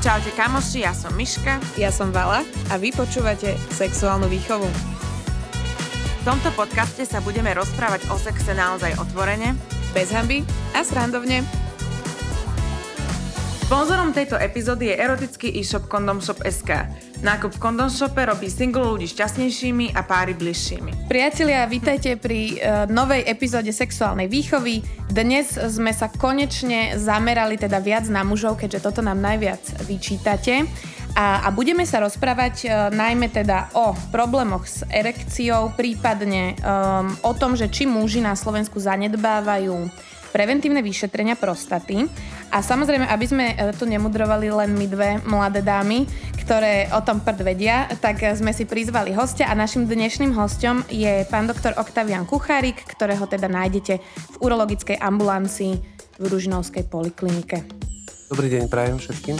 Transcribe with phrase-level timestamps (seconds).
[0.00, 1.60] Čaute kamoši, ja som Miška.
[1.76, 2.40] Ja som Vala
[2.72, 4.64] a vy počúvate Sexuálnu výchovu.
[4.64, 9.52] V tomto podcaste sa budeme rozprávať o sexe naozaj otvorene,
[9.92, 10.40] bez hamby
[10.72, 11.44] a srandovne.
[13.70, 16.90] Sponzorom tejto epizódy je erotický e-shop KondomShop.sk.
[17.22, 21.06] Nákup v Kondom robí single ľudí šťastnejšími a páry bližšími.
[21.06, 24.82] Priatelia, vítajte pri uh, novej epizóde sexuálnej výchovy.
[25.06, 30.66] Dnes sme sa konečne zamerali teda viac na mužov, keďže toto nám najviac vyčítate.
[31.14, 37.38] A, a budeme sa rozprávať uh, najmä teda o problémoch s erekciou, prípadne um, o
[37.38, 42.06] tom, že či muži na Slovensku zanedbávajú preventívne vyšetrenia prostaty.
[42.50, 46.06] A samozrejme, aby sme e, tu nemudrovali len my dve mladé dámy,
[46.42, 51.22] ktoré o tom prd vedia, tak sme si prizvali hostia a našim dnešným hostom je
[51.28, 55.78] pán doktor Oktavian Kuchárik, ktorého teda nájdete v urologickej ambulancii
[56.20, 57.62] v Ružinovskej poliklinike.
[58.30, 59.36] Dobrý deň, prajem všetkým.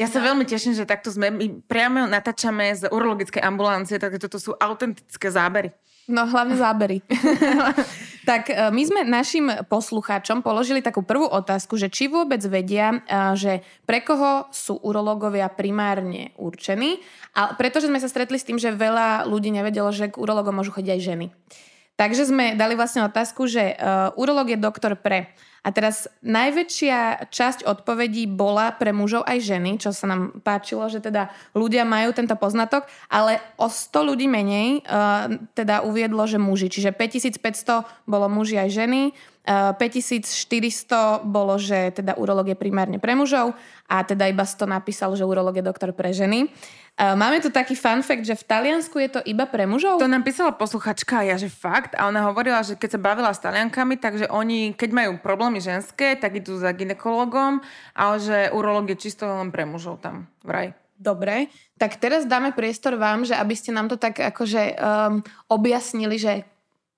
[0.00, 4.40] Ja sa veľmi teším, že takto sme, my priamo natáčame z urologickej ambulancie, takže toto
[4.40, 5.76] sú autentické zábery.
[6.08, 7.04] No hlavne zábery.
[8.30, 13.36] tak e, my sme našim poslucháčom položili takú prvú otázku, že či vôbec vedia, e,
[13.36, 13.52] že
[13.84, 17.02] pre koho sú urológovia primárne určení.
[17.34, 20.74] A pretože sme sa stretli s tým, že veľa ľudí nevedelo, že k urologom môžu
[20.74, 21.26] chodiť aj ženy.
[22.00, 25.28] Takže sme dali vlastne otázku, že uh, urolog je doktor pre
[25.60, 31.04] a teraz najväčšia časť odpovedí bola pre mužov aj ženy, čo sa nám páčilo, že
[31.04, 36.72] teda ľudia majú tento poznatok, ale o 100 ľudí menej uh, teda uviedlo, že muži.
[36.72, 42.96] Čiže 5500 bolo muži aj ženy, uh, eh, 5400 bolo, že teda urolog je primárne
[42.96, 43.52] pre mužov
[43.84, 46.48] a teda iba 100 napísal, že urolog je doktor pre ženy.
[47.00, 49.96] Máme tu taký fun fact, že v Taliansku je to iba pre mužov?
[49.96, 51.96] To nám písala posluchačka ja, že fakt.
[51.96, 55.12] A ona hovorila, že keď sa bavila s Taliankami, takže oni, keď majú
[55.50, 57.58] problémy ženské, tak idú za ginekologom,
[57.98, 60.78] ale že urolog je čisto len pre mužov tam vraj.
[60.94, 66.20] Dobre, tak teraz dáme priestor vám, že aby ste nám to tak akože um, objasnili,
[66.20, 66.46] že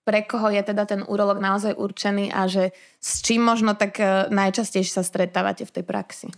[0.05, 4.29] pre koho je teda ten urolog naozaj určený a že s čím možno tak uh,
[4.29, 6.29] najčastejšie sa stretávate v tej praxi.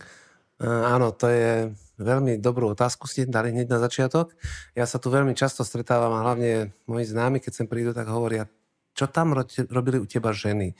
[0.61, 4.31] Uh, áno, to je veľmi dobrú otázku ste dali hneď na začiatok.
[4.77, 8.45] Ja sa tu veľmi často stretávam a hlavne moji známi, keď sem prídu, tak hovoria,
[8.93, 9.33] čo tam
[9.73, 10.77] robili u teba ženy.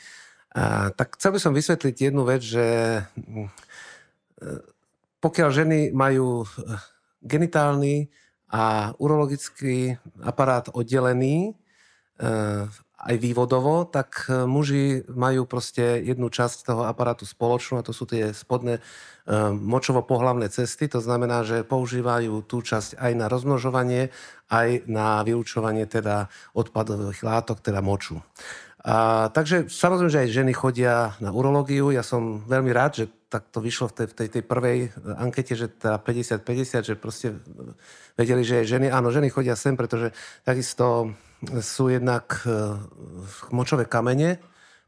[0.95, 2.63] Tak chcel by som vysvetliť jednu vec, že
[3.19, 3.51] mm, e,
[5.19, 6.79] pokiaľ ženy majú e,
[7.27, 8.07] genitálny
[8.55, 11.53] a urologický aparát oddelený, e,
[13.05, 18.33] aj vývodovo, tak muži majú proste jednu časť toho aparátu spoločnú a to sú tie
[18.33, 18.81] spodné
[19.61, 24.09] močovo-pohlavné cesty, to znamená, že používajú tú časť aj na rozmnožovanie,
[24.49, 28.25] aj na vylučovanie teda odpadových látok, teda moču.
[28.85, 31.90] A, takže samozrejme, že aj ženy chodia na urológiu.
[31.90, 34.78] Ja som veľmi rád, že tak to vyšlo v tej, v tej, tej prvej
[35.18, 37.34] ankete, že tá 50-50, že proste
[38.13, 40.13] vedeli, že aj ženy, áno, ženy chodia sem, pretože
[40.46, 41.18] takisto
[41.66, 42.78] sú jednak e,
[43.50, 44.38] močové kamene,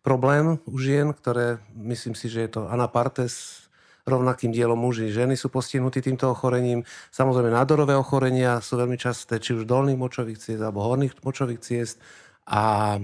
[0.06, 3.66] problém u žien, ktoré myslím si, že je to anapartes,
[4.08, 5.12] rovnakým dielom muži.
[5.12, 6.88] Ženy sú postihnutí týmto ochorením.
[7.12, 12.00] Samozrejme nádorové ochorenia sú veľmi časté, či už dolných močových ciest alebo horných močových ciest.
[12.48, 12.96] A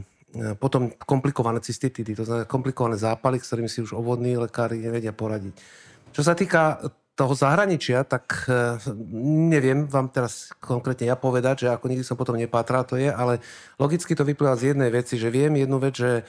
[0.57, 5.53] potom komplikované cystitidy, to znamená komplikované zápaly, s ktorými si už obvodní lekári nevedia poradiť.
[6.13, 6.81] Čo sa týka
[7.13, 8.81] toho zahraničia, tak e,
[9.53, 13.37] neviem vám teraz konkrétne ja povedať, že ako nikdy som potom nepátral, to je, ale
[13.77, 16.23] logicky to vyplýva z jednej veci, že viem jednu vec, že e,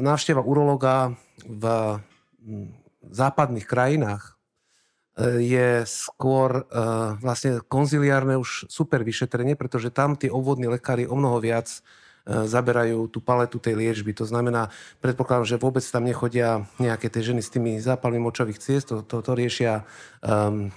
[0.00, 1.12] návšteva urologa
[1.44, 1.64] v
[3.04, 4.32] západných krajinách
[5.20, 6.64] e, je skôr
[7.20, 11.68] vlastne konziliárne už super vyšetrenie, pretože tam tí obvodní lekári o mnoho viac
[12.26, 14.14] zaberajú tú paletu tej liečby.
[14.14, 14.70] To znamená,
[15.02, 19.22] predpokladám, že vôbec tam nechodia nejaké tie ženy s tými zápalmi močových ciest, to, to,
[19.22, 19.82] to riešia
[20.22, 20.70] um,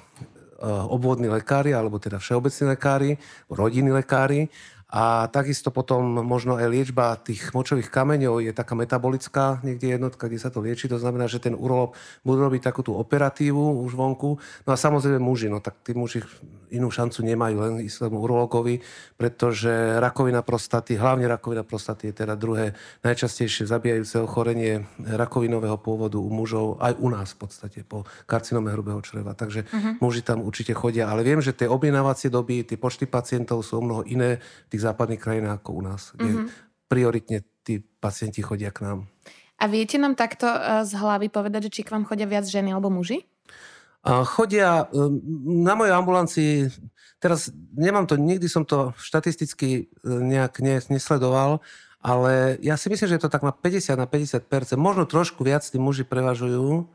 [0.89, 3.11] obvodní lekári, alebo teda všeobecní lekári,
[3.51, 4.49] rodinní lekári
[4.95, 10.39] a takisto potom možno aj liečba tých močových kameňov je taká metabolická niekde jednotka, kde
[10.39, 10.87] sa to lieči.
[10.87, 14.39] To znamená, že ten urolog bude robiť takú tú operatívu už vonku.
[14.63, 16.23] No a samozrejme muži, no tak tí muži
[16.71, 18.79] inú šancu nemajú len istému urologovi,
[19.19, 22.71] pretože rakovina prostaty, hlavne rakovina prostaty je teda druhé
[23.03, 29.03] najčastejšie zabíjajúce ochorenie rakovinového pôvodu u mužov, aj u nás v podstate po karcinome hrubého
[29.03, 29.35] čreva.
[29.35, 29.99] Takže uh-huh.
[29.99, 31.11] muži tam určite chodia.
[31.11, 34.39] Ale viem, že tie objednávacie doby, tie počty pacientov sú o mnoho iné
[34.71, 36.47] tých západných krajinách ako u nás, kde uh-huh.
[36.85, 38.99] prioritne tí pacienti chodia k nám.
[39.57, 42.71] A viete nám takto eh, z hlavy povedať, že či k vám chodia viac ženy
[42.71, 43.25] alebo muži?
[44.05, 45.17] chodia um,
[45.65, 46.53] na mojej ambulancii,
[47.17, 50.61] teraz nemám to, nikdy som to štatisticky e, nejak
[50.93, 51.65] nesledoval,
[52.05, 54.45] ale ja si myslím, že je to tak na 50 na 50
[54.77, 56.85] možno trošku viac tí muži prevažujú,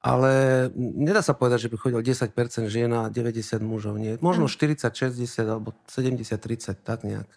[0.00, 0.32] ale
[0.76, 2.32] nedá sa povedať, že by chodil 10%
[2.72, 4.00] žien a 90 mužov.
[4.00, 4.16] Nie.
[4.24, 7.28] Možno 40, 60 alebo 70, 30, tak nejak.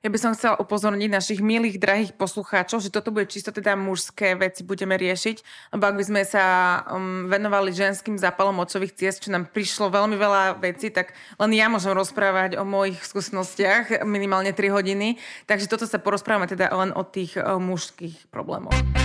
[0.00, 4.32] Ja by som chcela upozorniť našich milých, drahých poslucháčov, že toto bude čisto teda mužské
[4.32, 5.44] veci budeme riešiť,
[5.76, 6.44] lebo ak by sme sa
[6.88, 11.68] um, venovali ženským zápalom močových ciest, čo nám prišlo veľmi veľa vecí, tak len ja
[11.68, 15.20] môžem rozprávať o mojich skúsenostiach minimálne 3 hodiny.
[15.44, 18.99] Takže toto sa porozprávame teda len o tých uh, mužských problémoch.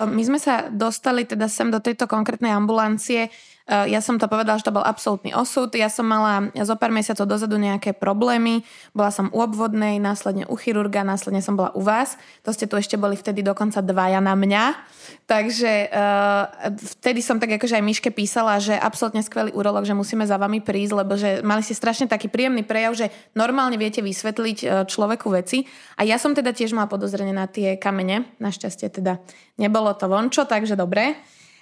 [0.00, 3.28] My sme sa dostali teda sem do tejto konkrétnej ambulancie
[3.70, 5.70] ja som to povedala, že to bol absolútny osud.
[5.78, 8.66] Ja som mala zo pár mesiacov dozadu nejaké problémy.
[8.90, 12.18] Bola som u obvodnej, následne u chirurga, následne som bola u vás.
[12.42, 14.64] To ste tu ešte boli vtedy dokonca dvaja na mňa.
[15.30, 20.26] Takže uh, vtedy som tak akože aj Miške písala, že absolútne skvelý urolog, že musíme
[20.26, 24.58] za vami prísť, lebo že mali ste strašne taký príjemný prejav, že normálne viete vysvetliť
[24.66, 25.62] uh, človeku veci.
[25.94, 28.34] A ja som teda tiež mala podozrenie na tie kamene.
[28.42, 29.22] Našťastie teda
[29.62, 31.14] nebolo to vončo, takže dobre.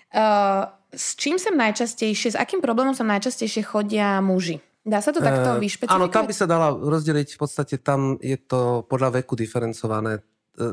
[0.08, 4.64] Uh, s čím sem najčastejšie, s akým problémom sa najčastejšie chodia muži?
[4.88, 6.00] Dá sa to takto vyšpecifikovať?
[6.00, 10.24] Áno, tam by sa dala rozdeliť, v podstate tam je to podľa veku diferencované.
[10.56, 10.64] E,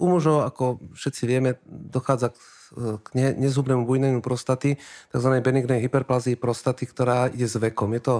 [0.00, 2.38] u mužov, ako všetci vieme, dochádza k
[2.76, 4.76] k nezhubnému bujnému prostaty,
[5.12, 5.30] tzv.
[5.40, 7.96] benignej hyperplazii prostaty, ktorá ide s vekom.
[7.96, 8.14] Je to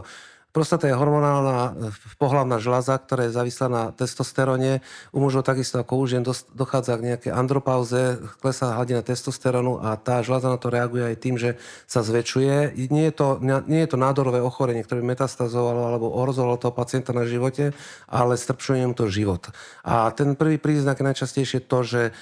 [0.48, 4.80] Prostata je hormonálna eh, pohlavná žľaza, ktorá je závislá na testosteróne.
[5.12, 6.24] U mužov takisto ako u žien
[6.56, 11.36] dochádza k nejakej andropauze, klesá hladina testosterónu a tá žľaza na to reaguje aj tým,
[11.36, 12.80] že sa zväčšuje.
[12.88, 17.12] Nie je to, nie je to nádorové ochorenie, ktoré by metastazovalo alebo ohrozovalo toho pacienta
[17.12, 17.76] na živote,
[18.08, 19.52] ale strpšuje mu to život.
[19.84, 22.12] A ten prvý príznak je najčastejšie to, že e,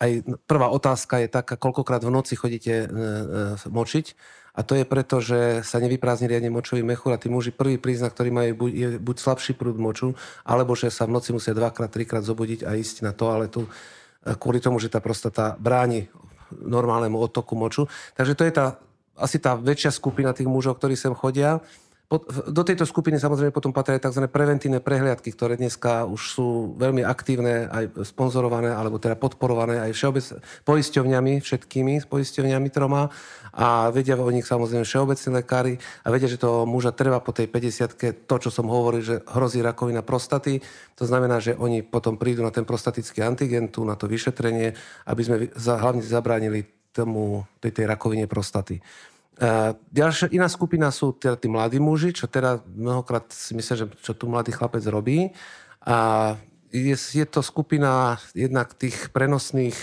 [0.00, 0.10] aj
[0.48, 4.06] prvá otázka je taká, koľkokrát v noci chodíte e, e, močiť.
[4.54, 8.14] A to je preto, že sa nevyprázdni riadne močový mechúr a tí muži prvý príznak,
[8.14, 11.90] ktorý majú buď, je buď slabší prúd moču, alebo že sa v noci musia dvakrát,
[11.90, 13.70] trikrát zobudiť a ísť na toaletu e,
[14.34, 16.10] kvôli tomu, že tá prostata bráni
[16.50, 17.86] normálnemu odtoku moču.
[18.18, 18.66] Takže to je tá,
[19.14, 21.62] asi tá väčšia skupina tých mužov, ktorí sem chodia.
[22.50, 24.26] Do tejto skupiny samozrejme potom patria tzv.
[24.26, 30.24] preventívne prehliadky, ktoré dneska už sú veľmi aktívne, aj sponzorované, alebo teda podporované aj všeobec
[30.66, 33.14] poisťovňami, všetkými poisťovňami troma
[33.54, 37.46] a vedia o nich samozrejme všeobecní lekári a vedia, že toho muža treba po tej
[37.46, 40.58] 50 to, čo som hovoril, že hrozí rakovina prostaty.
[40.98, 44.74] To znamená, že oni potom prídu na ten prostatický antigen, tu na to vyšetrenie,
[45.06, 48.82] aby sme hlavne zabránili tomu, tej, tej rakovine prostaty.
[49.88, 54.12] Ďalšia iná skupina sú teda tí mladí muži, čo teda mnohokrát si myslím, že čo
[54.12, 55.32] tu mladý chlapec robí.
[55.80, 56.36] A
[56.68, 59.74] je, je to skupina jednak tých prenosných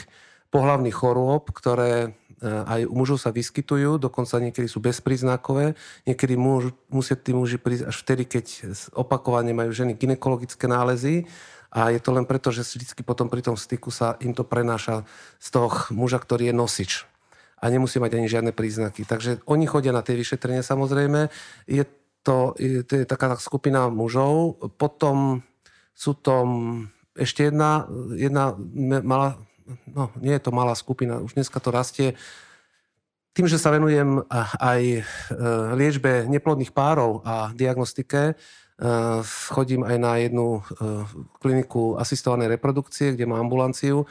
[0.53, 2.13] pohlavných chorôb, ktoré
[2.45, 5.73] aj u mužov sa vyskytujú, dokonca niekedy sú bezpríznakové.
[6.05, 8.45] Niekedy muž, musia tí muži prísť až vtedy, keď
[8.93, 11.25] opakovane majú ženy ginekologické nálezy.
[11.73, 15.01] A je to len preto, že vždy potom pri tom styku sa im to prenáša
[15.41, 16.91] z toho muža, ktorý je nosič
[17.57, 19.03] a nemusí mať ani žiadne príznaky.
[19.03, 21.33] Takže oni chodia na tie vyšetrenia samozrejme.
[21.65, 21.83] Je
[22.21, 24.61] to, je, to je taká skupina mužov.
[24.77, 25.41] Potom
[25.97, 26.45] sú to
[27.17, 28.53] ešte jedna, jedna
[29.01, 29.41] malá,
[29.89, 32.13] no nie je to malá skupina, už dneska to rastie.
[33.33, 34.21] Tým, že sa venujem
[34.61, 35.01] aj e,
[35.77, 38.33] liečbe neplodných párov a diagnostike, e,
[39.49, 40.61] chodím aj na jednu e,
[41.41, 44.05] kliniku asistovanej reprodukcie, kde mám ambulanciu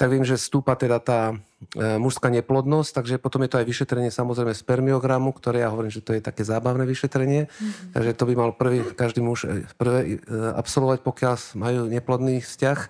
[0.00, 1.36] tak viem, že stúpa teda tá
[1.76, 6.16] mužská neplodnosť, takže potom je to aj vyšetrenie samozrejme spermiogramu, ktoré ja hovorím, že to
[6.16, 7.92] je také zábavné vyšetrenie, mm-hmm.
[7.92, 12.80] takže to by mal prvý, každý muž e, prvé e, absolvovať, pokiaľ majú neplodný vzťah.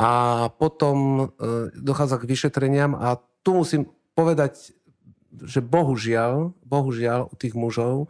[0.00, 0.10] A
[0.56, 1.28] potom
[1.76, 3.84] dochádza k vyšetreniam a tu musím
[4.16, 4.72] povedať,
[5.44, 8.08] že bohužiaľ, bohužiaľ u tých mužov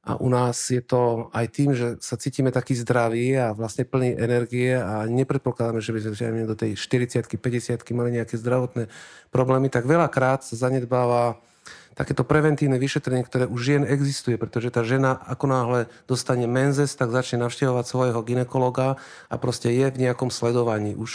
[0.00, 4.16] a u nás je to aj tým, že sa cítime taký zdraví a vlastne plný
[4.16, 8.88] energie a nepredpokladáme, že by sme do tej 40 50 mali nejaké zdravotné
[9.28, 11.36] problémy, tak veľakrát sa zanedbáva
[11.92, 17.12] takéto preventívne vyšetrenie, ktoré už žien existuje, pretože tá žena ako náhle dostane menzes, tak
[17.12, 18.96] začne navštevovať svojho ginekologa
[19.28, 20.96] a proste je v nejakom sledovaní.
[20.96, 21.12] Už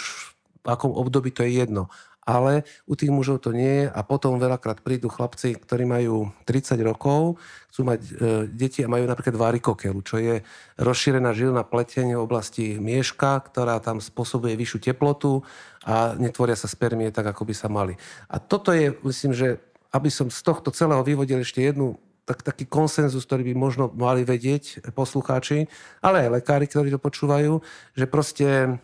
[0.62, 1.89] v akom období to je jedno
[2.25, 6.82] ale u tých mužov to nie je a potom veľakrát prídu chlapci, ktorí majú 30
[6.82, 7.38] rokov,
[7.70, 8.12] chcú mať e,
[8.50, 10.41] deti a majú napríklad varikokelu, čo je
[10.82, 15.46] rozšírená žilná pleteň v oblasti mieška, ktorá tam spôsobuje vyššiu teplotu
[15.86, 17.94] a netvoria sa spermie tak, ako by sa mali.
[18.25, 19.62] A toto je, myslím, že
[19.94, 24.25] aby som z tohto celého vyvodil ešte jednu tak, taký konsenzus, ktorý by možno mali
[24.25, 25.70] vedieť poslucháči,
[26.01, 27.62] ale aj lekári, ktorí to počúvajú,
[27.94, 28.82] že proste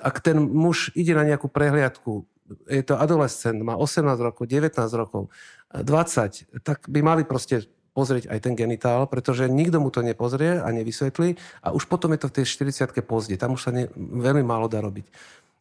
[0.00, 2.26] ak ten muž ide na nejakú prehliadku,
[2.70, 5.28] je to adolescent, má 18 rokov, 19 rokov,
[5.74, 7.66] 20, tak by mali proste
[7.96, 12.20] pozrieť aj ten genitál, pretože nikto mu to nepozrie a nevysvetlí a už potom je
[12.20, 13.40] to v tej 40 pozde.
[13.40, 15.08] Tam už sa ne, veľmi málo dá robiť.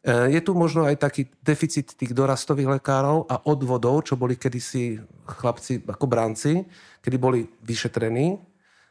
[0.05, 5.81] je tu možno aj taký deficit tých dorastových lekárov a odvodov, čo boli kedysi chlapci
[5.87, 6.67] ako branci,
[6.99, 8.35] kedy boli vyšetrení,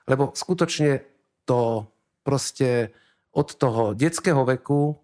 [0.08, 1.04] lebo skutočne
[1.44, 1.84] to
[2.24, 2.96] proste
[3.36, 5.03] od toho detského veku,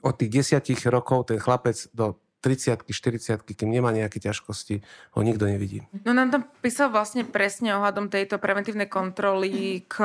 [0.00, 4.80] od tých desiatich rokov ten chlapec do 30 40 kým nemá nejaké ťažkosti,
[5.12, 5.84] ho nikto nevidí.
[6.08, 10.00] No nám tam písal vlastne presne ohľadom tejto preventívnej kontroly k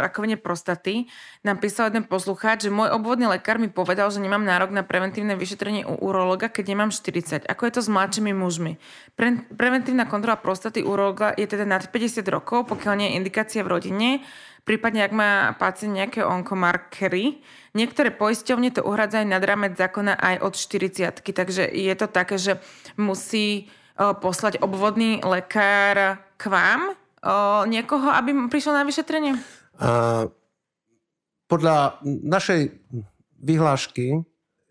[0.00, 1.12] rakovine prostaty.
[1.44, 5.36] Nám písal jeden poslucháč, že môj obvodný lekár mi povedal, že nemám nárok na preventívne
[5.36, 7.44] vyšetrenie u urologa, keď nemám 40.
[7.44, 8.80] Ako je to s mladšími mužmi?
[9.12, 13.76] Pre, preventívna kontrola prostaty urologa je teda nad 50 rokov, pokiaľ nie je indikácia v
[13.76, 14.24] rodine
[14.64, 15.30] prípadne ak má
[15.60, 17.44] pacient nejaké onkomarkery.
[17.76, 22.52] Niektoré poisťovne to uhradzajú nad rámec zákona aj od 40 takže je to také, že
[22.96, 23.64] musí e,
[24.00, 26.94] poslať obvodný lekár k vám e,
[27.68, 29.36] niekoho, aby prišiel na vyšetrenie?
[29.78, 30.26] A
[31.44, 32.72] podľa našej
[33.44, 34.24] vyhlášky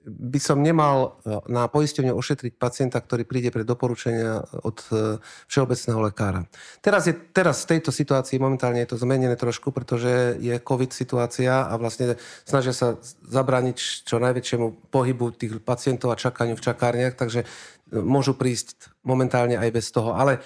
[0.03, 5.17] by som nemal e, na poistenie ošetriť pacienta, ktorý príde pre doporučenia od e,
[5.47, 6.45] všeobecného lekára.
[6.83, 11.63] Teraz, je, teraz v tejto situácii momentálne je to zmenené trošku, pretože je COVID situácia
[11.63, 17.47] a vlastne snažia sa zabrániť čo najväčšiemu pohybu tých pacientov a čakaniu v čakárniach, takže
[17.93, 20.17] môžu prísť momentálne aj bez toho.
[20.17, 20.43] Ale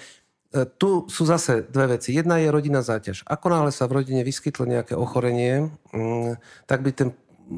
[0.80, 2.16] tu sú zase dve veci.
[2.16, 3.20] Jedna je rodina záťaž.
[3.28, 7.12] Ako náhle sa v rodine vyskytlo nejaké ochorenie, mm, tak by ten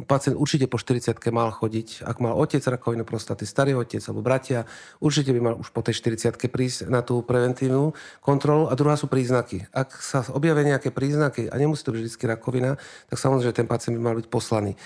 [0.07, 2.07] pacient určite po 40 mal chodiť.
[2.07, 4.65] Ak mal otec rakovinu prostaty, starý otec alebo bratia,
[5.03, 7.93] určite by mal už po tej 40 prísť na tú preventívnu
[8.23, 8.71] kontrolu.
[8.71, 9.67] A druhá sú príznaky.
[9.75, 12.79] Ak sa objavia nejaké príznaky, a nemusí to byť vždy rakovina,
[13.11, 14.73] tak samozrejme, že ten pacient by mal byť poslaný.
[14.75, 14.79] E,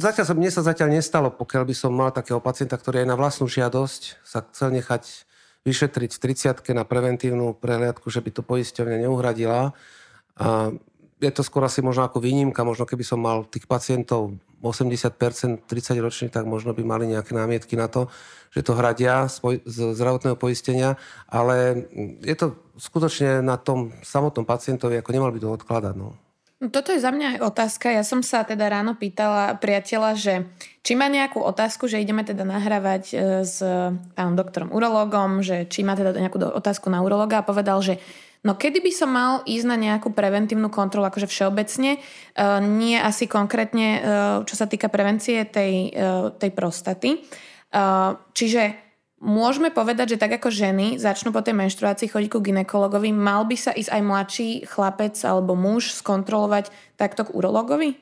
[0.00, 3.18] zatiaľ sa, mne sa zatiaľ nestalo, pokiaľ by som mal takého pacienta, ktorý aj na
[3.18, 5.28] vlastnú žiadosť sa chcel nechať
[5.60, 6.22] vyšetriť v
[6.64, 9.76] 30 na preventívnu prehliadku, že by to poisťovňa neuhradila.
[10.40, 10.72] A
[11.20, 16.00] je to skôr asi možno ako výnimka, možno keby som mal tých pacientov 80%, 30
[16.00, 18.08] ročných, tak možno by mali nejaké námietky na to,
[18.52, 20.96] že to hradia z zdravotného poistenia,
[21.28, 21.86] ale
[22.24, 25.94] je to skutočne na tom samotnom pacientovi, ako nemal by to odkladať.
[25.96, 26.16] No.
[26.60, 26.66] no.
[26.72, 27.92] Toto je za mňa aj otázka.
[27.92, 30.34] Ja som sa teda ráno pýtala priateľa, že
[30.80, 33.60] či má nejakú otázku, že ideme teda nahrávať e, s
[34.16, 38.00] pánom doktorom urológom, že či má teda nejakú otázku na urologa a povedal, že
[38.40, 43.28] No kedy by som mal ísť na nejakú preventívnu kontrolu, akože všeobecne, uh, nie asi
[43.28, 44.02] konkrétne, uh,
[44.48, 47.20] čo sa týka prevencie tej, uh, tej prostaty.
[48.34, 48.62] Čiže
[49.22, 53.54] môžeme povedať, že tak ako ženy začnú po tej menštruácii chodiť ku ginekologovi, mal by
[53.54, 57.94] sa ísť aj mladší chlapec alebo muž skontrolovať takto k urologovi?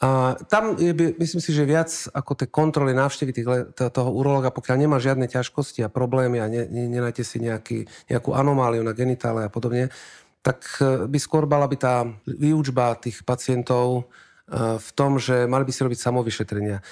[0.00, 3.36] A tam je, myslím si, že viac ako tie kontroly návštevy
[3.76, 8.32] toho urologa, pokiaľ nemá žiadne ťažkosti a problémy a ne, ne, nenájte si nejaký, nejakú
[8.32, 9.92] anomáliu na genitále a podobne,
[10.40, 14.08] tak e, by skôr bala by tá výučba tých pacientov
[14.48, 16.80] e, v tom, že mali by si robiť samovyšetrenia.
[16.80, 16.82] E,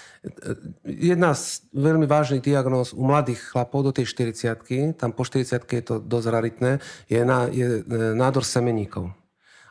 [0.84, 5.80] jedna z veľmi vážnych diagnóz u mladých chlapov do tej 40 tam po 40 je
[5.80, 6.72] to dosť raritné,
[7.08, 7.80] je, na, je
[8.12, 9.16] nádor semeníkov.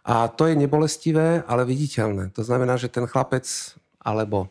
[0.07, 2.31] A to je nebolestivé, ale viditeľné.
[2.39, 3.43] To znamená, že ten chlapec
[3.99, 4.47] alebo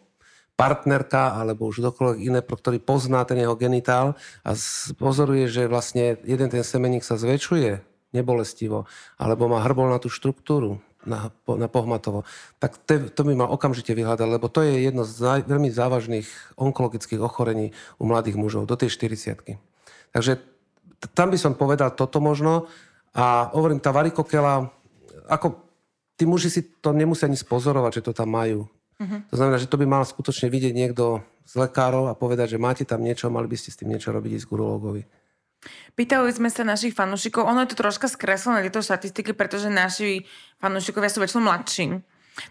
[0.56, 4.52] partnerka alebo už kdokoľvek iné, pro ktorý pozná ten jeho genitál a
[5.00, 7.80] pozoruje, že vlastne jeden ten semeník sa zväčšuje
[8.12, 8.88] nebolestivo,
[9.20, 12.26] alebo má hrbol na tú štruktúru, na, na pohmatovo,
[12.58, 16.26] tak to, to by mal okamžite vyhľadať, lebo to je jedno z zá, veľmi závažných
[16.58, 17.70] onkologických ochorení
[18.02, 19.54] u mladých mužov, do tej 40
[20.10, 20.32] Takže
[21.14, 22.66] tam by som povedal toto možno
[23.14, 24.66] a hovorím, tá varikokela
[25.28, 25.66] ako
[26.16, 28.66] tí muži si to nemusia ani spozorovať, že to tam majú.
[28.96, 29.20] Uh-huh.
[29.28, 32.88] To znamená, že to by mal skutočne vidieť niekto z lekárov a povedať, že máte
[32.88, 35.02] tam niečo, mali by ste s tým niečo robiť ísť k urológovi.
[35.98, 40.24] Pýtali sme sa našich fanúšikov, ono je to troška skreslené, tieto štatistiky, pretože naši
[40.62, 42.00] fanúšikovia sú väčšinou mladší.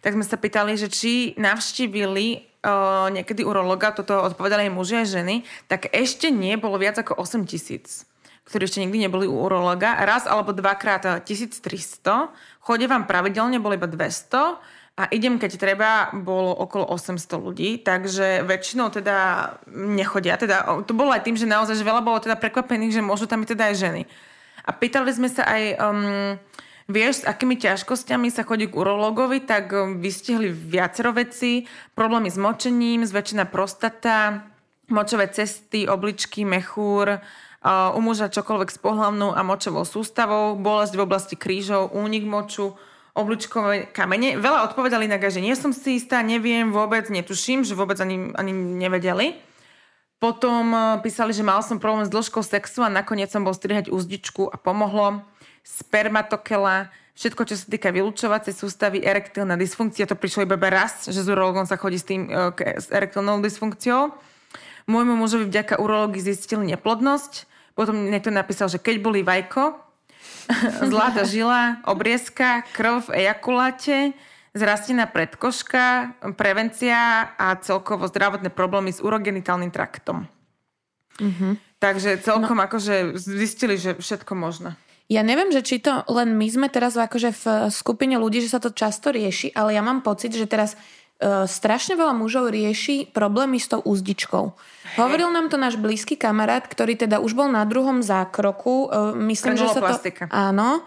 [0.01, 2.25] Tak sme sa pýtali, že či navštívili
[2.65, 7.21] uh, niekedy urologa, toto odpovedali aj muži a ženy, tak ešte nie bolo viac ako
[7.21, 8.09] 8 tisíc
[8.45, 9.97] ktorí ešte nikdy neboli u urologa.
[10.05, 12.29] Raz alebo dvakrát 1300.
[12.61, 14.61] Chode vám pravidelne, bolo iba 200
[14.95, 20.39] a idem, keď treba, bolo okolo 800 ľudí, takže väčšinou teda nechodia.
[20.39, 23.43] Teda, to bolo aj tým, že naozaj že veľa bolo teda prekvapených, že môžu tam
[23.43, 24.01] byť teda aj ženy.
[24.63, 26.39] A pýtali sme sa aj, um,
[26.87, 32.39] vieš, s akými ťažkosťami sa chodí k urologovi, tak um, vystihli viacero veci, problémy s
[32.39, 34.47] močením, zväčšená prostata,
[34.87, 37.19] močové cesty, obličky, mechúr,
[37.65, 42.77] u muža čokoľvek s pohlavnou a močovou sústavou, bolesť v oblasti krížov, únik moču,
[43.17, 44.37] obličkové kamene.
[44.37, 48.53] Veľa odpovedali na že nie som si istá, neviem vôbec, netuším, že vôbec ani, ani
[48.53, 49.41] nevedeli.
[50.21, 54.45] Potom písali, že mal som problém s dĺžkou sexu a nakoniec som bol strihať úzdičku
[54.51, 55.25] a pomohlo.
[55.65, 61.27] Spermatokela, všetko, čo sa týka vylúčovacej sústavy, erektilná dysfunkcia, to prišlo iba raz, že s
[61.31, 64.13] urologom sa chodí s tým s erektilnou dysfunkciou.
[64.85, 67.54] Môjmu mužovi vďaka urológii zistili neplodnosť.
[67.75, 69.75] Potom niekto napísal, že keď boli vajko,
[70.91, 73.97] zlata žila, obriezka, krv v ejakuláte,
[74.55, 80.31] zrastená predkoška, prevencia a celkovo zdravotné problémy s urogenitálnym traktom.
[81.19, 81.53] Mm-hmm.
[81.83, 82.63] Takže celkom no.
[82.63, 84.79] akože zistili, že všetko možné.
[85.05, 88.63] Ja neviem, že či to len my sme teraz akože v skupine ľudí, že sa
[88.63, 90.73] to často rieši, ale ja mám pocit, že teraz
[91.21, 94.43] uh, strašne veľa mužov rieši problémy s tou úzdičkou.
[94.51, 94.97] Hey.
[94.99, 98.89] Hovoril nám to náš blízky kamarát, ktorý teda už bol na druhom zákroku.
[98.89, 99.95] Uh, myslím, že sa to...
[100.31, 100.83] Áno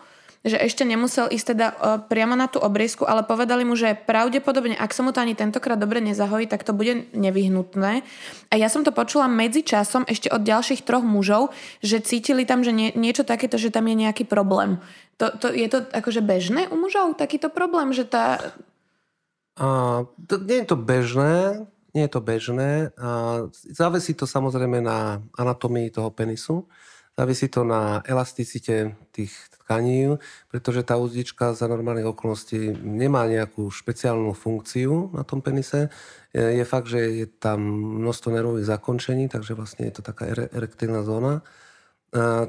[0.46, 4.78] že ešte nemusel ísť teda uh, priamo na tú obriezku, ale povedali mu, že pravdepodobne,
[4.78, 8.06] ak sa mu to ani tentokrát dobre nezahojí, tak to bude nevyhnutné.
[8.48, 11.50] A ja som to počula medzi časom ešte od ďalších troch mužov,
[11.82, 14.78] že cítili tam, že nie, niečo takéto, že tam je nejaký problém.
[15.18, 18.54] To, to, je to akože bežné u mužov, takýto problém, že tá...
[19.58, 22.94] To, nie je to bežné, nie je to bežné.
[23.52, 26.70] Závisí to samozrejme na anatomii toho penisu.
[27.18, 30.14] Závisí to na elasticite tých tkaní,
[30.54, 35.90] pretože tá úzdička za normálnych okolností nemá nejakú špeciálnu funkciu na tom penise.
[36.30, 37.58] Je, je fakt, že je tam
[37.98, 41.42] množstvo nervových zakončení, takže vlastne je to taká erektilná zóna.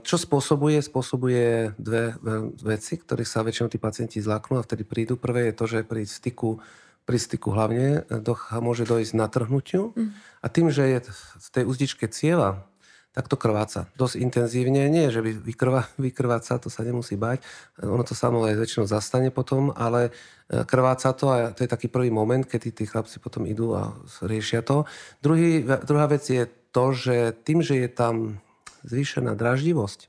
[0.06, 0.80] Čo spôsobuje?
[0.86, 2.13] Spôsobuje dve
[2.62, 5.18] veci, ktoré sa väčšinou tí pacienti zláknú a vtedy prídu.
[5.18, 6.62] Prvé je to, že pri styku,
[7.10, 9.98] pri styku hlavne doch, môže dojsť natrhnutiu.
[9.98, 10.13] Mm.
[10.13, 11.00] A tým, že je
[11.42, 12.70] v tej uzdičke cieva,
[13.18, 13.89] tak to krváca.
[13.98, 14.86] Dosť intenzívne.
[14.86, 17.42] Nie, že by vykrvá, vykrváca, to sa nemusí bať.
[17.82, 20.13] Ono to samo aj väčšinou zastane potom, ale
[20.54, 23.74] e, krváca to a to je taký prvý moment, keď tí, tí chlapci potom idú
[23.74, 24.86] a riešia to.
[25.25, 28.38] Druhý, druhá vec je to, že tým, že je tam
[28.86, 30.00] zvýšená draždivosť,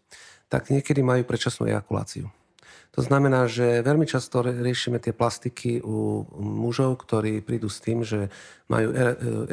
[0.52, 2.28] tak niekedy majú predčasnú ejakuláciu.
[3.00, 8.28] To znamená, že veľmi často riešime tie plastiky u mužov, ktorí prídu s tým, že
[8.68, 9.04] majú e, e,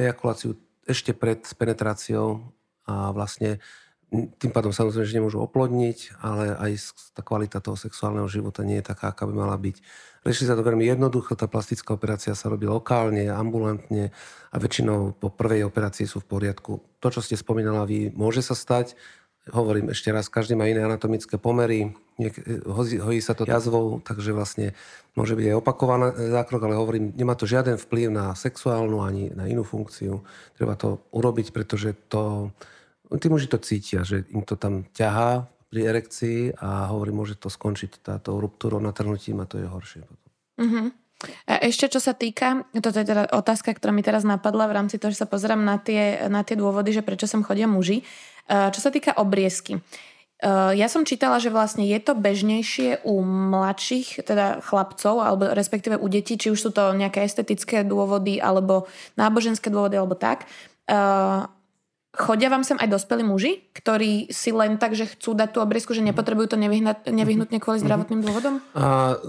[0.04, 2.44] ejakuláciu ešte pred penetráciou
[2.92, 3.64] a vlastne
[4.12, 6.72] tým pádom samozrejme, že nemôžu oplodniť, ale aj
[7.16, 9.80] tá kvalita toho sexuálneho života nie je taká, aká by mala byť.
[10.28, 14.12] Riešili sa to veľmi jednoducho, tá plastická operácia sa robí lokálne, ambulantne
[14.52, 16.84] a väčšinou po prvej operácii sú v poriadku.
[17.00, 19.00] To, čo ste spomínala vy, môže sa stať.
[19.54, 21.96] Hovorím ešte raz, každý má iné anatomické pomery,
[22.66, 24.74] hojí, hojí sa to jazvou, takže vlastne
[25.14, 29.46] môže byť aj opakovaný zákrok, ale hovorím, nemá to žiaden vplyv na sexuálnu ani na
[29.46, 30.26] inú funkciu.
[30.58, 32.52] Treba to urobiť, pretože to
[33.08, 37.48] Tí muži to cítia, že im to tam ťahá pri erekcii a hovorí, môže to
[37.48, 40.04] skončiť táto ruptúrou, natrhnutím a to je horšie.
[40.60, 40.92] Uh-huh.
[41.48, 45.00] A ešte čo sa týka, toto je teda otázka, ktorá mi teraz napadla v rámci
[45.00, 48.04] toho, že sa pozerám na tie, na tie dôvody, že prečo sem chodia muži.
[48.48, 49.84] Čo sa týka obriezky.
[50.78, 56.08] Ja som čítala, že vlastne je to bežnejšie u mladších, teda chlapcov, alebo respektíve u
[56.08, 58.86] detí, či už sú to nejaké estetické dôvody, alebo
[59.18, 60.46] náboženské dôvody, alebo tak.
[62.18, 65.94] Chodia vám sem aj dospelí muži, ktorí si len tak, že chcú dať tú obriezku,
[65.94, 68.58] že nepotrebujú to nevyhnutne kvôli zdravotným dôvodom?
[68.74, 69.22] A,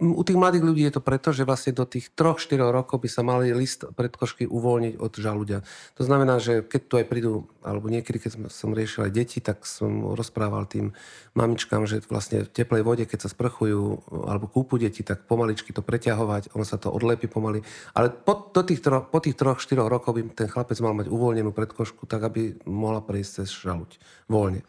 [0.00, 3.20] u tých mladých ľudí je to preto, že vlastne do tých 3-4 rokov by sa
[3.20, 5.58] mali list predkošky uvoľniť od žalúďa.
[6.00, 9.38] To znamená, že keď tu aj prídu, alebo niekedy, keď som, som riešil aj deti,
[9.44, 10.96] tak som rozprával tým
[11.36, 15.84] mamičkám, že vlastne v teplej vode, keď sa sprchujú alebo kúpu deti, tak pomaličky to
[15.84, 17.60] preťahovať, ono sa to odlepí pomaly.
[17.92, 21.97] Ale po, do tých, po tých 3-4 rokov by ten chlapec mal mať uvoľnenú predkošku
[21.98, 23.98] trošku tak, aby mohla prejsť cez žaluť
[24.30, 24.62] voľne.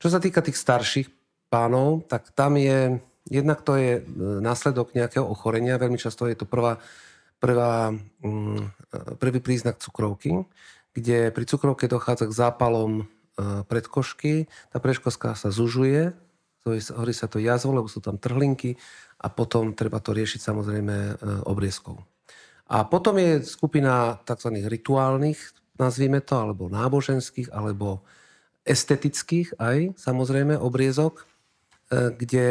[0.00, 1.12] Čo sa týka tých starších
[1.52, 4.02] pánov, tak tam je, jednak to je e,
[4.40, 6.80] následok nejakého ochorenia, veľmi často je to prvá,
[7.36, 7.92] prvá,
[8.24, 10.48] mm, e, prvý príznak cukrovky,
[10.96, 13.04] kde pri cukrovke dochádza k zápalom e,
[13.68, 16.16] predkošky, tá predkoška sa zužuje,
[16.64, 18.80] hovorí sa to jazvo, lebo sú tam trhlinky
[19.20, 20.96] a potom treba to riešiť samozrejme
[21.44, 21.96] obriezkou.
[22.68, 24.60] A potom je skupina tzv.
[24.68, 28.04] rituálnych nazvime to, alebo náboženských, alebo
[28.68, 31.24] estetických aj, samozrejme, obriezok, e,
[32.12, 32.46] kde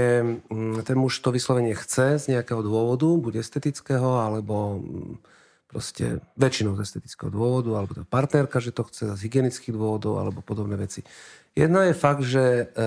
[0.50, 5.13] mm, ten muž to vyslovene chce z nejakého dôvodu, buď estetického, alebo mm,
[5.70, 10.42] proste väčšinou z estetického dôvodu, alebo tá partnerka, že to chce z hygienických dôvodov, alebo
[10.42, 11.06] podobné veci.
[11.54, 12.86] Jedno je fakt, že e,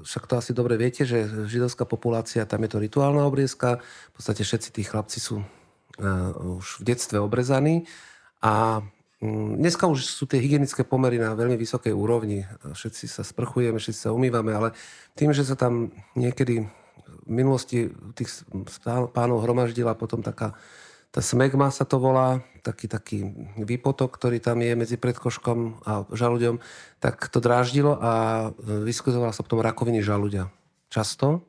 [0.00, 4.48] však to asi dobre viete, že židovská populácia, tam je to rituálna obriezka, v podstate
[4.48, 5.46] všetci tí chlapci sú e,
[6.56, 7.84] už v detstve obrezaní
[8.40, 8.80] a
[9.22, 12.44] dneska už sú tie hygienické pomery na veľmi vysokej úrovni.
[12.62, 14.68] Všetci sa sprchujeme, všetci sa umývame, ale
[15.16, 16.68] tým, že sa tam niekedy
[17.26, 18.44] v minulosti tých
[19.16, 20.54] pánov hromaždila potom taká
[21.16, 23.24] tá smegma sa to volá, taký, taký
[23.56, 26.60] výpotok, ktorý tam je medzi predkoškom a žalúďom,
[27.00, 28.12] tak to dráždilo a
[28.60, 30.52] vyskytovala sa potom rakoviny žalúďa.
[30.92, 31.48] Často.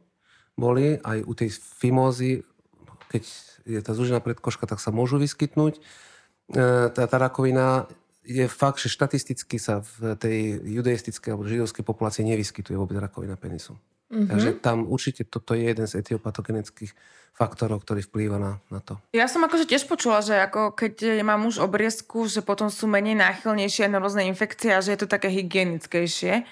[0.56, 2.48] boli, aj u tej fimózy,
[3.12, 3.24] keď
[3.68, 5.84] je tá zúžená predkoška, tak sa môžu vyskytnúť.
[6.52, 7.88] E, tá, tá rakovina
[8.28, 13.80] je fakt, že štatisticky sa v tej judeistickej alebo židovskej populácii nevyskytuje vôbec rakovina penisu.
[14.08, 14.28] Mm-hmm.
[14.28, 16.92] Takže tam určite toto je jeden z etiopatogenických
[17.36, 18.98] faktorov, ktorý vplýva na, na to.
[19.14, 23.14] Ja som akože tiež počula, že ako keď má muž obriezku, že potom sú menej
[23.20, 26.48] náchylnejšie na rôzne infekcie a že je to také hygienickejšie.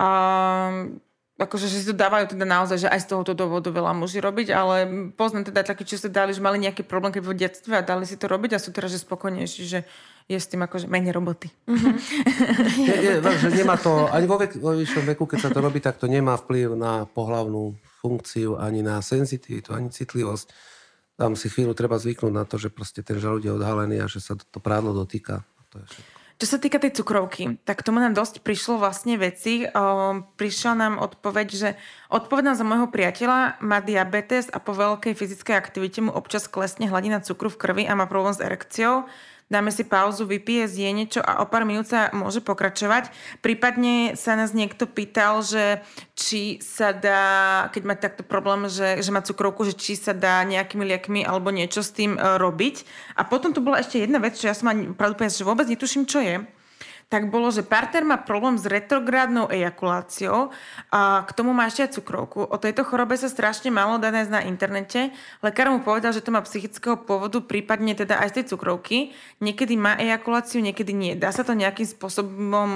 [0.00, 0.08] A
[1.40, 4.52] akože, že si to dávajú teda naozaj, že aj z tohoto dôvodu veľa muži robiť,
[4.52, 4.76] ale
[5.16, 8.04] poznám teda takí, čo sa dali, že mali nejaký problém keď v detstve a dali
[8.04, 9.88] si to robiť a sú teraz že spokojnejší, že
[10.28, 11.48] je s tým akože menej roboty.
[11.66, 11.94] Mm-hmm.
[12.92, 15.80] je, je, že nemá to, ani vo, vek, vo vyššom veku, keď sa to robí,
[15.80, 17.74] tak to nemá vplyv na pohlavnú
[18.04, 20.46] funkciu, ani na senzitivitu, ani citlivosť.
[21.18, 24.22] Tam si chvíľu treba zvyknúť na to, že proste ten žalúd je odhalený a že
[24.22, 25.42] sa to, to prádlo dotýka.
[25.74, 26.19] To je všetko.
[26.40, 29.68] Čo sa týka tej cukrovky, tak tomu nám dosť prišlo vlastne veci.
[29.68, 31.68] O, prišla nám odpoveď, že
[32.08, 37.20] odpovedná za môjho priateľa má diabetes a po veľkej fyzickej aktivite mu občas klesne hladina
[37.20, 39.04] cukru v krvi a má problém s erekciou
[39.50, 43.10] dáme si pauzu, vypije, zje niečo a o pár minút sa môže pokračovať.
[43.42, 45.82] Prípadne sa nás niekto pýtal, že
[46.14, 50.46] či sa dá, keď má takto problém, že, že má cukrovku, že či sa dá
[50.46, 52.86] nejakými liekmi alebo niečo s tým e, robiť.
[53.18, 56.06] A potom tu bola ešte jedna vec, čo ja som ani pravdu že vôbec netuším,
[56.06, 56.59] čo je
[57.10, 60.54] tak bolo, že partner má problém s retrográdnou ejakuláciou
[60.94, 62.46] a k tomu má ešte aj cukrovku.
[62.46, 65.10] O tejto chorobe sa strašne málo dá nájsť na internete.
[65.42, 69.10] Lekár mu povedal, že to má psychického pôvodu, prípadne teda aj z tej cukrovky.
[69.42, 71.12] Niekedy má ejakuláciu, niekedy nie.
[71.18, 72.70] Dá sa to nejakým spôsobom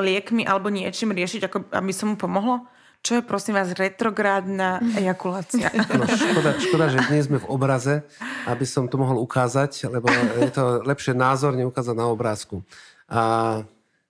[0.00, 2.64] liekmi alebo niečím riešiť, ako aby som mu pomohlo?
[3.04, 5.68] Čo je prosím vás retrográdna ejakulácia?
[5.76, 8.00] No, škoda, škoda, že nie sme v obraze,
[8.48, 10.08] aby som to mohol ukázať, lebo
[10.40, 12.64] je to lepšie názorne ukázať na obrázku.
[13.08, 13.22] A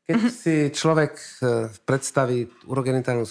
[0.08, 0.30] keď mhm.
[0.32, 1.24] si človek e,
[1.84, 3.28] predstaví urogenitálny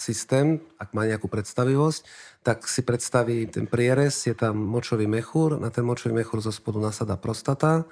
[0.00, 2.00] systém, ak má nejakú predstavivosť,
[2.40, 6.80] tak si predstaví ten prierez, je tam močový mechúr, na ten močový mechúr zo spodu
[6.80, 7.84] nasadá prostata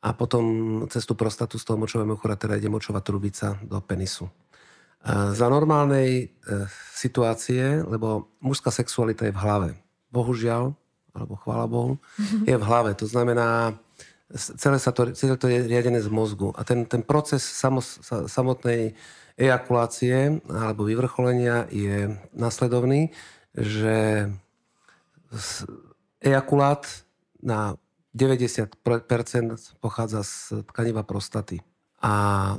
[0.00, 0.42] a potom
[0.88, 4.26] cez tú prostatu z toho močového mechúra teda ide močová trubica do penisu.
[5.00, 6.26] A za normálnej e,
[6.92, 9.70] situácie, lebo mužská sexualita je v hlave.
[10.10, 10.74] Bohužiaľ,
[11.14, 12.50] alebo chvála Bohu, mhm.
[12.50, 12.90] je v hlave.
[12.98, 13.78] To znamená,
[14.36, 16.54] celé, sa to, celé to je riadené z mozgu.
[16.54, 18.94] A ten, ten proces samos, samotnej
[19.40, 23.10] ejakulácie alebo vyvrcholenia je nasledovný,
[23.56, 24.28] že
[26.20, 26.86] ejakulát
[27.40, 27.80] na
[28.12, 28.76] 90%
[29.80, 30.34] pochádza z
[30.68, 31.62] tkaniva prostaty.
[32.02, 32.58] A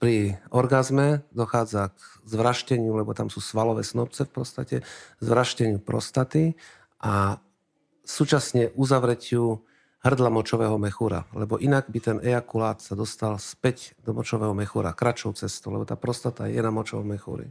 [0.00, 4.76] pri orgazme dochádza k zvrašteniu, lebo tam sú svalové snobce v prostate,
[5.20, 6.56] zvrašteniu prostaty
[7.02, 7.40] a
[8.06, 9.66] súčasne uzavretiu
[10.04, 15.32] hrdla močového mechúra, lebo inak by ten ejakulát sa dostal späť do močového mechúra kratšou
[15.34, 17.48] cestou, lebo tá prostata je na močovom mechúri.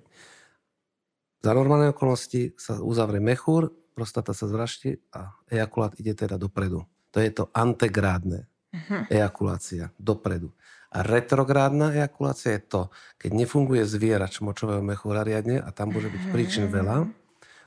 [1.42, 6.86] Za normálne okolnosti sa uzavrie mechúr, prostata sa zvrašti a ejakulát ide teda dopredu.
[7.14, 9.08] To je to antegrádne uh-huh.
[9.08, 10.52] ejakulácia, dopredu.
[10.96, 12.82] A retrográdna ejakulácia je to,
[13.20, 17.08] keď nefunguje zvierač močového mechúra riadne a tam môže byť príčin veľa,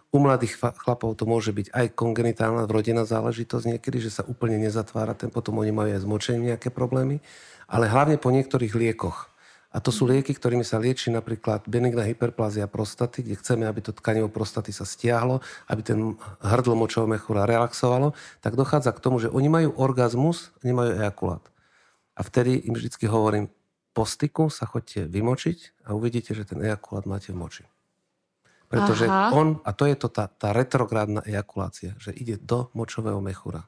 [0.09, 5.13] u mladých chlapov to môže byť aj kongenitálna vrodená záležitosť niekedy, že sa úplne nezatvára,
[5.13, 7.21] ten potom oni majú aj zmočenie nejaké problémy,
[7.69, 9.29] ale hlavne po niektorých liekoch.
[9.69, 13.93] A to sú lieky, ktorými sa lieči napríklad benigná hyperplázia prostaty, kde chceme, aby to
[13.93, 19.29] tkanivo prostaty sa stiahlo, aby ten hrdlo močového mechúra relaxovalo, tak dochádza k tomu, že
[19.29, 21.45] oni majú orgazmus, nemajú ejakulát.
[22.17, 23.53] A vtedy im vždy hovorím,
[23.93, 27.65] po styku sa chodte vymočiť a uvidíte, že ten ejakulát máte v moči.
[28.69, 29.33] Pretože Aha.
[29.33, 33.65] on, a to je to tá, tá retrográdna ejakulácia, že ide do močového mechúra.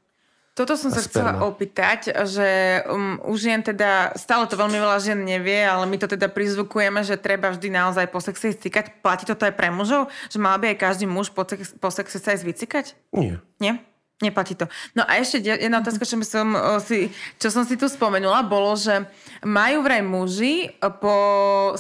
[0.61, 5.17] Toto som sa chcela opýtať, že um, u žien teda, stále to veľmi veľa žien
[5.17, 9.01] nevie, ale my to teda prizvukujeme, že treba vždy naozaj po sexe cykať.
[9.01, 10.13] Platí toto aj pre mužov?
[10.29, 12.93] Že mal by aj každý muž po, sex, po sexe sa aj zvicikať?
[13.17, 13.41] Nie.
[13.57, 13.81] Nie?
[14.21, 14.69] Neplatí to.
[14.93, 16.53] No a ešte jedna otázka, čo, som
[16.85, 17.09] si,
[17.41, 19.09] čo som si tu spomenula, bolo, že
[19.41, 21.17] majú vraj muži po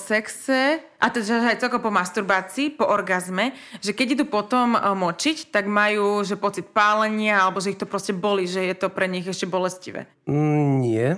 [0.00, 3.52] sexe, a teda aj celko po masturbácii, po orgazme,
[3.84, 8.16] že keď idú potom močiť, tak majú že pocit pálenia, alebo že ich to proste
[8.16, 10.08] boli, že je to pre nich ešte bolestivé.
[10.24, 11.08] Mm, nie.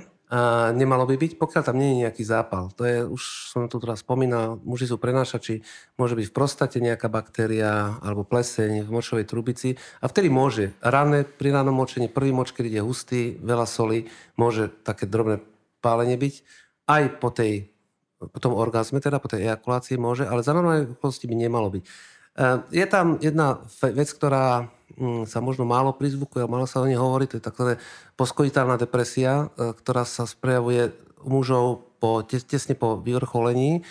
[0.73, 2.73] Nemalo by byť, pokiaľ tam nie je nejaký zápal.
[2.81, 5.61] To je, už som tu teraz spomínal, muži sú prenášači,
[6.01, 11.29] môže byť v prostate nejaká baktéria alebo pleseň v močovej trubici a vtedy môže rané,
[11.29, 14.09] pri ránom močení, prvý moč, keď je hustý, veľa soli,
[14.41, 15.45] môže také drobné
[15.85, 16.35] pálenie byť.
[16.89, 17.69] Aj po, tej,
[18.17, 21.85] po tom orgazme, teda po tej ejakulácii môže, ale za normálne okolnosti by nemalo byť.
[22.37, 27.01] E, je tam jedna vec, ktorá Mm, sa možno málo prizvukuje, málo sa o nej
[27.01, 27.81] hovorí, to je tzv.
[28.13, 30.93] poskojitálna depresia, e, ktorá sa sprejavuje
[31.25, 33.81] u mužov po, tesne po vyvrcholení.
[33.81, 33.83] E,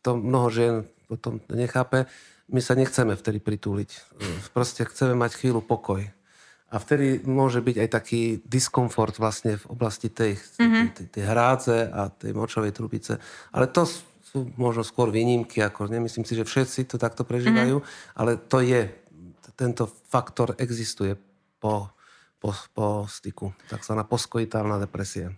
[0.00, 0.74] to mnoho žien
[1.10, 2.08] potom nechápe.
[2.48, 3.90] my sa nechceme vtedy pritúliť.
[4.50, 6.02] Proste chceme mať chvíľu pokoj.
[6.70, 10.84] A vtedy môže byť aj taký diskomfort vlastne v oblasti tej, mm-hmm.
[10.94, 13.18] tej, tej hrádze a tej močovej trubice.
[13.54, 13.86] Ale to
[14.30, 18.14] sú možno skôr výnimky, ako nemyslím si, že všetci to takto prežívajú, mm-hmm.
[18.14, 18.86] ale to je,
[19.58, 21.18] tento faktor existuje
[21.58, 21.90] po,
[22.38, 23.50] po, po styku.
[23.66, 25.34] Takzvaná poskojitálna depresia.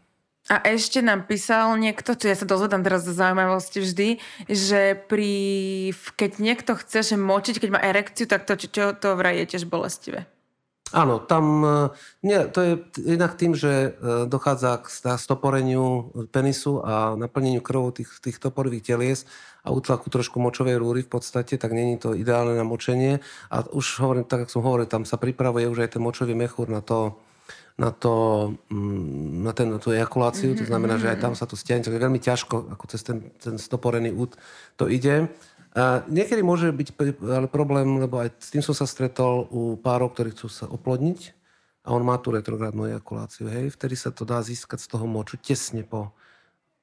[0.51, 4.09] A ešte nám písal niekto, čo ja sa dozvedám teraz zo zaujímavosti vždy,
[4.51, 5.35] že pri,
[6.19, 9.71] keď niekto chce že močiť, keď má erekciu, tak to, čo to vraj je tiež
[9.71, 10.27] bolestivé.
[10.93, 11.69] Áno, tam e,
[12.21, 12.73] nie, to je
[13.17, 13.91] inak tým, že e,
[14.29, 19.25] dochádza k stoporeniu penisu a naplneniu krvou tých, tých toporových telies
[19.65, 23.25] a útlaku trošku močovej rúry v podstate, tak není to ideálne na močenie.
[23.49, 26.69] A už hovorím, tak ako som hovoril, tam sa pripravuje už aj ten močový mechúr
[26.69, 27.17] na to,
[27.81, 28.13] na, to,
[28.69, 32.05] mm, na, ten, na tú ejakuláciu, to znamená, že aj tam sa to stiahne, takže
[32.05, 34.37] veľmi ťažko, ako cez ten, ten stoporený út
[34.77, 35.33] to ide.
[35.73, 36.89] A niekedy môže byť
[37.25, 41.33] ale problém, lebo aj s tým som sa stretol u párov, ktorí chcú sa oplodniť
[41.89, 43.49] a on má tú retrogradnú ejakuláciu.
[43.49, 46.13] Hej, vtedy sa to dá získať z toho moču tesne po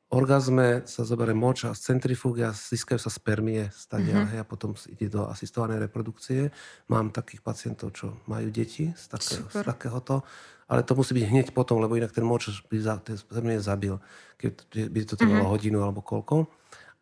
[0.10, 4.32] orgazme sa zoberie moč a z centrifúgy a získajú sa spermie stadia mm-hmm.
[4.34, 6.50] hej, a potom ide do asistovanej reprodukcie.
[6.90, 10.26] Mám takých pacientov, čo majú deti z, také, z takéhoto,
[10.66, 14.02] ale to musí byť hneď potom, lebo inak ten moč by za, ten spermie zabil,
[14.42, 14.54] keď
[14.90, 15.54] by to trvalo mm-hmm.
[15.54, 16.50] hodinu alebo koľko.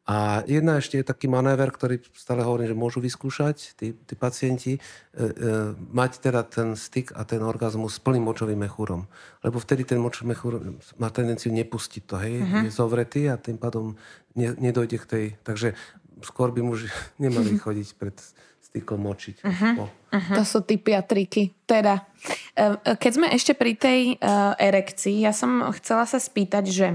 [0.08, 4.80] A jedna ešte je taký manéver, ktorý stále hovorím, že môžu vyskúšať tí, tí pacienti,
[4.80, 4.82] e,
[5.20, 9.04] e, mať teda ten styk a ten orgazmus s plným močovým mechúrom.
[9.44, 10.64] Lebo vtedy ten močový mechúr
[10.96, 12.64] má tendenciu nepustiť to, hej, uh-huh.
[12.64, 14.00] je zovretý a tým pádom
[14.32, 15.26] ne, nedojde k tej...
[15.44, 15.76] Takže
[16.24, 16.88] skôr by muži
[17.24, 18.16] nemali chodiť pred
[18.64, 19.44] stykom močiť.
[19.44, 19.92] Uh-huh.
[19.92, 20.36] Uh-huh.
[20.40, 21.52] To sú typy a triky.
[21.68, 22.08] Teda,
[22.56, 26.88] e, keď sme ešte pri tej uh, erekcii, ja som chcela sa spýtať, že...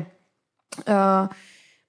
[0.88, 1.28] Uh,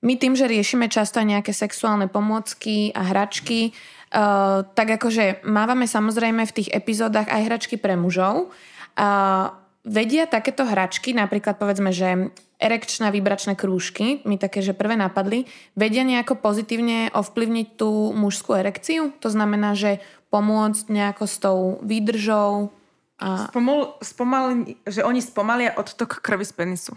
[0.04, 5.88] my tým, že riešime často aj nejaké sexuálne pomôcky a hračky, uh, tak akože mávame
[5.88, 8.52] samozrejme v tých epizódach aj hračky pre mužov.
[9.00, 9.56] Uh,
[9.88, 16.08] vedia takéto hračky, napríklad povedzme, že erekčné vibračné krúžky, mi také, že prvé napadli, vedia
[16.08, 19.12] nejako pozitívne ovplyvniť tú mužskú erekciu?
[19.20, 20.00] To znamená, že
[20.32, 22.72] pomôcť nejako s tou výdržou?
[23.20, 23.52] A...
[23.52, 26.94] Spomol, spomali, že oni spomalia odtok krvi z penisu.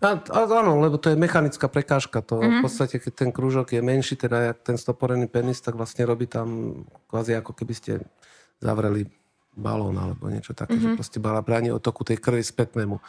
[0.00, 2.20] A, a, áno, lebo to je mechanická prekážka.
[2.20, 2.60] To mm-hmm.
[2.60, 6.28] v podstate, keď ten krúžok je menší, teda jak ten stoporený penis, tak vlastne robí
[6.28, 7.92] tam kvázi ako keby ste
[8.60, 9.08] zavreli
[9.56, 10.94] balón alebo niečo také, mm-hmm.
[10.94, 13.00] že proste bráni otoku tej krvi spätnému.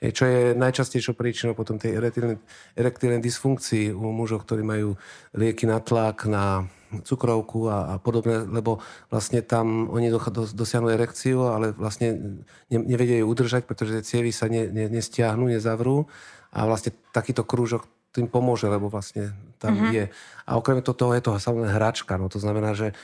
[0.00, 1.98] E, čo je najčastejšou príčinou potom tej
[2.78, 4.96] erektilnej dysfunkcii u mužov, ktorí majú
[5.36, 6.64] lieky na tlak, na
[7.06, 12.78] cukrovku a, a podobné, lebo vlastne tam oni do, do, dosiahnu erekciu, ale vlastne ne,
[12.82, 16.10] nevedia ju udržať, pretože tie cievy sa ne, ne, nestiahnu, nezavrú
[16.50, 19.30] a vlastne takýto krúžok tým pomôže, lebo vlastne
[19.62, 19.94] tam mm-hmm.
[19.94, 20.04] je.
[20.50, 22.18] A okrem toho je to samozrejme hračka.
[22.18, 22.94] No to znamená, že e,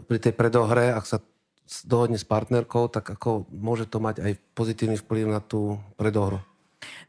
[0.00, 1.20] pri tej predohre, ak sa
[1.84, 6.40] dohodne s partnerkou, tak ako môže to mať aj pozitívny vplyv na tú predohru.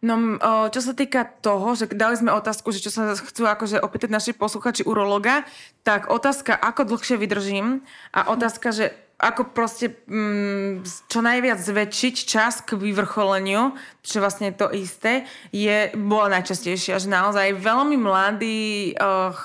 [0.06, 0.38] No,
[0.70, 4.32] čo sa týka toho, že dali sme otázku, že čo sa chcú akože opýtať naši
[4.38, 5.48] posluchači urologa,
[5.82, 7.82] tak otázka, ako dlhšie vydržím
[8.14, 8.86] a otázka, že
[9.16, 13.72] ako proste mm, čo najviac zväčšiť čas k vyvrcholeniu,
[14.04, 15.24] čo vlastne to isté,
[15.56, 18.92] je, bola najčastejšia, že naozaj veľmi mladí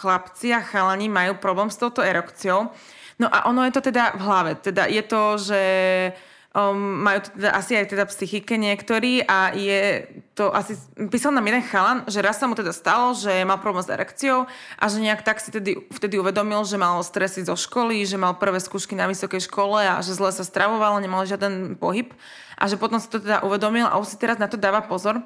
[0.02, 2.74] chlapci a chalani majú problém s touto erekciou.
[3.22, 4.52] No a ono je to teda v hlave.
[4.58, 5.62] Teda je to, že
[6.50, 10.02] Um, majú to teda asi aj teda psychike niektorí a je
[10.34, 10.74] to asi,
[11.06, 14.50] písal nám jeden chalan, že raz sa mu teda stalo, že mal problém s erekciou
[14.50, 18.34] a že nejak tak si tedy, vtedy uvedomil, že mal stresy zo školy, že mal
[18.34, 22.10] prvé skúšky na vysokej škole a že zle sa stravoval, nemal žiaden pohyb
[22.58, 25.22] a že potom si to teda uvedomil a už si teraz na to dáva pozor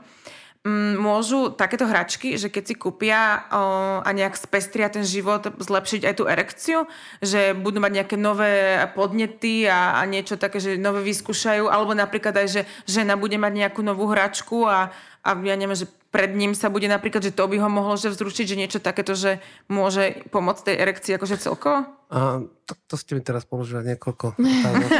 [0.96, 6.14] môžu takéto hračky, že keď si kúpia o, a nejak spestria ten život, zlepšiť aj
[6.16, 6.79] tú erekciu,
[7.20, 12.33] že budú mať nejaké nové podnety a, a niečo také, že nové vyskúšajú, alebo napríklad
[12.40, 14.88] aj, že žena bude mať nejakú novú hračku a,
[15.24, 18.12] a ja neviem, že pred ním sa bude napríklad, že to by ho mohlo že
[18.12, 19.40] vzrušiť, že niečo takéto, že
[19.72, 21.88] môže pomôcť tej erekcii akože celkovo?
[22.12, 24.37] A, to, to ste mi teraz položili niekoľko.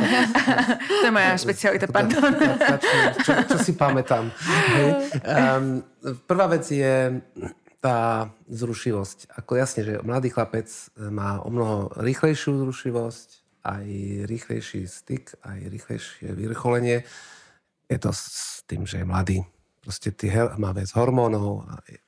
[1.05, 2.35] to je moja špecialita, pardon.
[3.21, 4.33] Čo, čo si pamätám.
[5.23, 5.85] Um,
[6.25, 7.21] prvá vec je
[7.85, 9.39] tá zrušivosť.
[9.45, 10.73] Ako jasne, že mladý chlapec
[11.13, 13.29] má o mnoho rýchlejšiu zrušivosť,
[13.69, 13.87] aj
[14.25, 17.05] rýchlejší styk, aj rýchlejšie vyvrcholenie.
[17.93, 19.39] Je to s tým, že je mladý
[19.85, 22.01] proste tý, má viac hormónov a je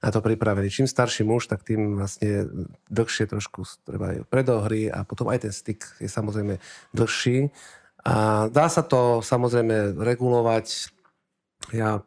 [0.00, 0.68] na to pripravený.
[0.68, 2.48] Čím starší muž, tak tým vlastne
[2.92, 6.60] dlhšie trošku trvajú predohry a potom aj ten styk je samozrejme
[6.92, 7.48] dlhší.
[8.06, 10.92] A dá sa to samozrejme regulovať.
[11.74, 12.04] Ja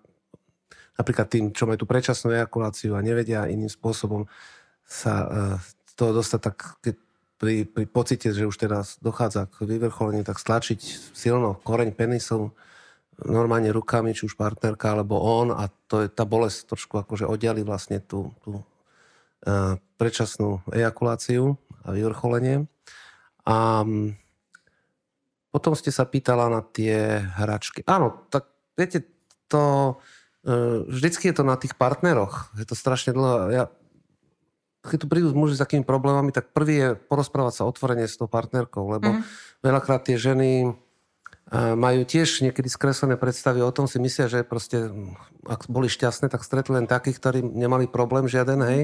[0.95, 4.29] napríklad tým, čo majú tú predčasnú ejakuláciu a nevedia iným spôsobom
[4.85, 5.57] sa uh,
[5.97, 6.95] to dostať tak, keď
[7.39, 10.79] pri, pri pocite, že už teraz dochádza k vyvrcholeniu, tak stlačiť
[11.15, 12.51] silno koreň penisu
[13.25, 17.65] normálne rukami, či už partnerka alebo on a to je tá bolesť trošku akože oddiali
[17.65, 18.63] vlastne tú, tú
[19.45, 22.67] uh, predčasnú ejakuláciu a vyvrcholenie.
[23.43, 24.15] A um,
[25.49, 27.81] potom ste sa pýtala na tie hračky.
[27.89, 29.03] Áno, tak viete,
[29.49, 32.53] to uh, vždycky je to na tých partneroch.
[32.55, 33.49] Je to strašne dlho.
[33.49, 33.63] Ja,
[34.85, 38.31] keď tu prídu muži s takými problémami, tak prvý je porozprávať sa otvorene s tou
[38.31, 39.21] partnerkou, lebo mm.
[39.59, 40.71] veľakrát tie ženy
[41.53, 44.93] majú tiež niekedy skreslené predstavy o tom, si myslia, že proste,
[45.49, 48.81] ak boli šťastné, tak stretli len takých, ktorí nemali problém žiaden, hej.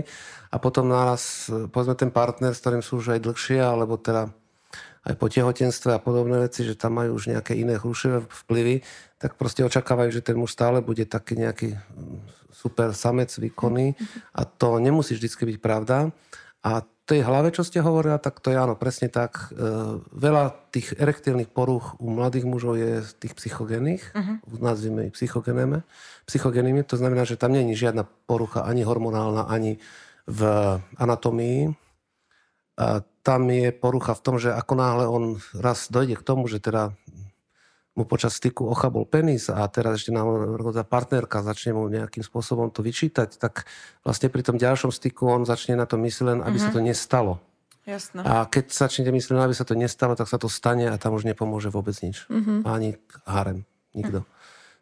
[0.50, 4.34] A potom naraz, povedzme, ten partner, s ktorým sú už aj dlhšie, alebo teda
[5.06, 8.82] aj po tehotenstve a podobné veci, že tam majú už nejaké iné hrušivé vplyvy,
[9.22, 11.78] tak proste očakávajú, že ten muž stále bude taký nejaký
[12.50, 13.94] super samec výkonný
[14.34, 16.10] a to nemusí vždy byť pravda.
[16.66, 19.54] A tej hlave, čo ste hovorila, tak to je áno, presne tak.
[19.54, 19.62] E,
[20.10, 24.42] veľa tých erektilných poruch u mladých mužov je tých psychogénnych, uh-huh.
[24.58, 26.82] nazvime ich psychogenými.
[26.90, 29.78] To znamená, že tam je žiadna porucha ani hormonálna, ani
[30.26, 30.42] v
[30.98, 31.78] anatomii.
[32.76, 36.60] A tam je porucha v tom, že ako náhle on raz dojde k tomu, že
[36.60, 36.92] teda
[37.96, 42.68] mu počas styku ochabol penis a teraz ešte nám tá partnerka začne mu nejakým spôsobom
[42.68, 43.64] to vyčítať, tak
[44.04, 46.60] vlastne pri tom ďalšom styku on začne na to myslieť aby mm-hmm.
[46.60, 46.88] sa to mhm.
[46.92, 47.34] nestalo.
[47.86, 48.26] Jasné.
[48.26, 51.30] A keď začnete myslieť, aby sa to nestalo, tak sa to stane a tam už
[51.30, 52.26] nepomôže vôbec nič.
[52.34, 52.66] Mm-hmm.
[52.66, 52.98] Ani
[53.30, 53.62] harem.
[53.94, 54.26] Nikto.
[54.26, 54.35] Mm.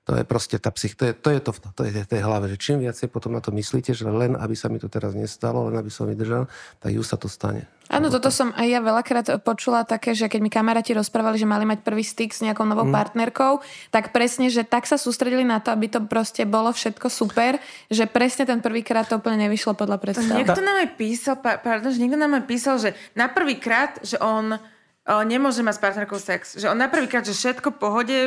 [0.04, 2.52] To je proste tá psych, to je to, je to, to je v tej hlave,
[2.52, 5.72] že čím viacej potom na to myslíte, že len aby sa mi to teraz nestalo,
[5.72, 6.52] len aby som vydržal,
[6.84, 7.64] tak ju sa to stane.
[7.88, 11.64] Áno, toto som aj ja veľakrát počula také, že keď mi kamaráti rozprávali, že mali
[11.64, 12.96] mať prvý styk s nejakou novou mm.
[12.96, 13.64] partnerkou,
[13.96, 18.04] tak presne, že tak sa sústredili na to, aby to proste bolo všetko super, že
[18.04, 20.36] presne ten prvýkrát to úplne nevyšlo podľa predstav.
[20.36, 24.60] Niekto nám aj písal, pardon, že niekto nám aj písal, že na prvýkrát, že on
[25.04, 26.56] nemôže mať s partnerkou sex.
[26.56, 28.18] Že on na prvýkrát, že všetko v pohode,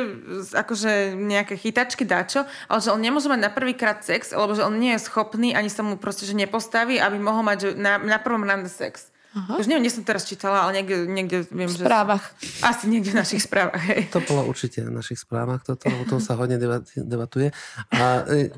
[0.53, 4.77] akože nejaké chytačky, dačo, ale že on nemôže mať na prvýkrát sex, lebo že on
[4.77, 8.21] nie je schopný, ani sa mu proste, že nepostaví, aby mohol mať že na, na
[8.21, 9.09] prvom rande sex.
[9.37, 9.61] Aha.
[9.61, 12.25] Už neviem, nie som teraz čítala, ale niekde, niekde viem, v správach.
[12.41, 12.65] že...
[12.65, 14.09] Asi niekde v našich správach, hej.
[14.09, 16.57] To bolo určite v našich správach, toto, o tom sa hodne
[16.97, 17.53] debatuje.
[17.93, 18.49] A e,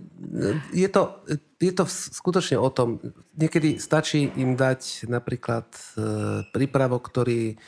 [0.70, 1.18] je to,
[1.58, 3.02] je to skutočne o tom,
[3.34, 5.82] niekedy stačí im dať napríklad e,
[6.54, 7.58] prípravok, ktorý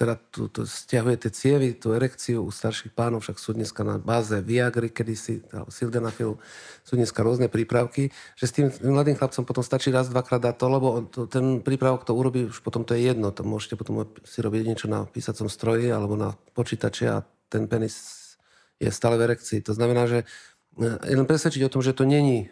[0.00, 4.00] teda tu, tu stiahuje tie cievy, tú erekciu u starších pánov, však sú dneska na
[4.00, 6.40] báze Viagry, kedysi, alebo Sildenafil,
[6.80, 10.66] sú dneska rôzne prípravky, že s tým mladým chlapcom potom stačí raz, dvakrát dať to,
[10.72, 14.08] lebo on, to, ten prípravok to urobí, už potom to je jedno, to môžete potom
[14.24, 17.20] si robiť niečo na písacom stroji alebo na počítači a
[17.52, 18.16] ten penis
[18.80, 19.60] je stále v erekcii.
[19.68, 20.24] To znamená, že
[20.80, 22.48] eh, len presvedčiť o tom, že to není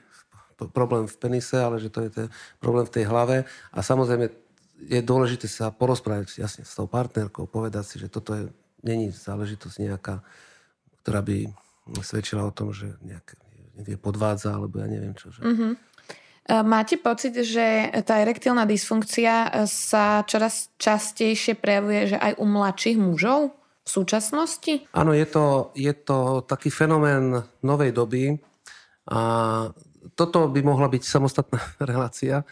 [0.55, 2.31] problém v penise, ale že to je
[2.63, 4.44] problém v tej hlave a samozrejme
[4.89, 8.45] je dôležité sa porozprávať jasne s tou partnerkou, povedať si, že toto je,
[8.85, 10.21] není záležitosť nejaká,
[11.03, 11.49] ktorá by
[12.01, 13.37] svedčila o tom, že nejak
[14.01, 15.35] podvádza, alebo ja neviem čo.
[15.35, 15.41] Že...
[15.45, 15.73] Mm-hmm.
[16.45, 23.01] Máte pocit, že tá erektilná dysfunkcia e, sa čoraz častejšie prejavuje, že aj u mladších
[23.01, 24.85] mužov v súčasnosti?
[24.93, 28.37] Áno, je to, je to taký fenomén novej doby
[29.09, 29.21] a
[30.13, 32.45] toto by mohla byť samostatná relácia,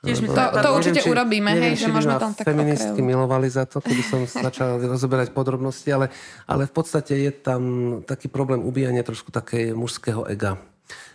[0.00, 3.68] Tiež to, to určite či, urobíme, neviem, hej, že môžeme tam tak feministky milovali za
[3.68, 6.08] to, keby som začal rozoberať podrobnosti, ale,
[6.48, 7.62] ale v podstate je tam
[8.08, 10.56] taký problém ubíjania trošku také mužského ega.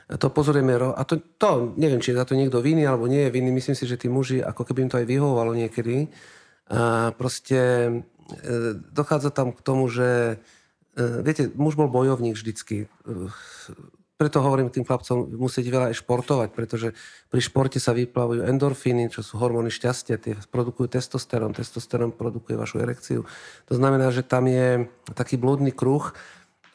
[0.05, 3.33] To pozorieme, a to, to, neviem, či je za to niekto vinný alebo nie je
[3.33, 6.13] vinný, myslím si, že tí muži, ako keby im to aj vyhovovalo niekedy,
[6.69, 7.93] a proste e,
[8.93, 10.37] dochádza tam k tomu, že
[10.93, 12.85] e, viete, muž bol bojovník vždycky
[14.15, 16.87] preto hovorím tým chlapcom, musíte veľa aj športovať, pretože
[17.27, 22.79] pri športe sa vyplavujú endorfíny, čo sú hormóny šťastia, tie produkujú testosterón, testosterón produkuje vašu
[22.79, 23.27] erekciu.
[23.67, 26.15] To znamená, že tam je taký blúdny kruh.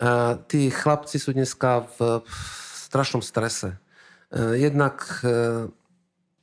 [0.01, 2.25] A tí chlapci sú dneska v
[2.89, 3.77] strašnom strese.
[4.33, 5.69] E, jednak e,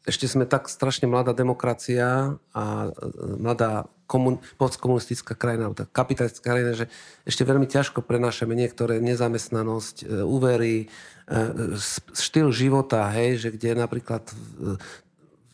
[0.07, 2.89] ešte sme tak strašne mladá demokracia a e,
[3.37, 6.85] mladá komun, postkomunistická krajina, tá kapitalistická krajina, že
[7.27, 10.87] ešte veľmi ťažko prenášame niektoré nezamestnanosť, e, úvery,
[11.27, 11.75] e,
[12.15, 14.23] štýl života, hej, že kde napríklad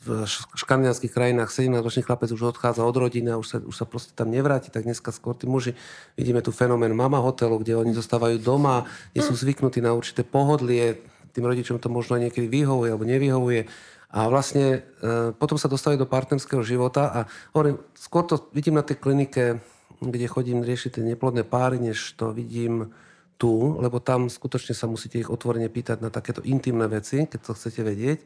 [0.03, 0.27] v
[0.59, 4.36] škandinávských krajinách 17-ročný chlapec už odchádza od rodiny a už sa, už sa proste tam
[4.36, 5.80] nevráti, tak dneska skôr tí muži,
[6.19, 8.84] vidíme tu fenomén mama hotelu, kde oni zostávajú doma,
[9.15, 10.99] nie sú zvyknutí na určité pohodlie,
[11.34, 13.65] tým rodičom to možno niekedy vyhovuje alebo nevyhovuje
[14.14, 17.20] a vlastne e, potom sa dostali do partnerského života a
[17.57, 19.57] hovorím, skôr to vidím na tej klinike,
[19.97, 22.93] kde chodím riešiť tie neplodné páry, než to vidím
[23.41, 27.57] tu, lebo tam skutočne sa musíte ich otvorene pýtať na takéto intimné veci, keď to
[27.57, 28.20] chcete vedieť.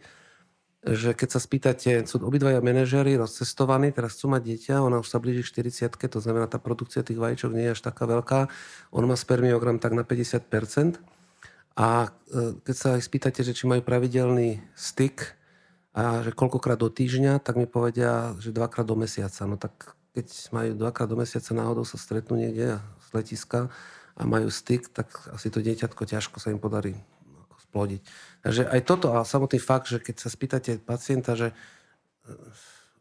[0.88, 5.20] že keď sa spýtate, sú obidvaja manažery rozcestovaní, teraz chcú mať dieťa, ona už sa
[5.20, 8.48] blíži k 40 to znamená, tá produkcia tých vajíčok nie je až taká veľká.
[8.96, 11.00] On má spermiogram tak na 50%.
[11.76, 15.37] A e, keď sa ich spýtate, že či majú pravidelný styk
[15.98, 19.50] a že koľkokrát do týždňa, tak mi povedia, že dvakrát do mesiaca.
[19.50, 23.74] No tak keď majú dvakrát do mesiaca náhodou sa stretnú niekde z letiska
[24.14, 26.94] a majú styk, tak asi to dieťatko ťažko sa im podarí
[27.66, 28.02] splodiť.
[28.46, 32.34] Takže aj toto a samotný fakt, že keď sa spýtate pacienta, že eh,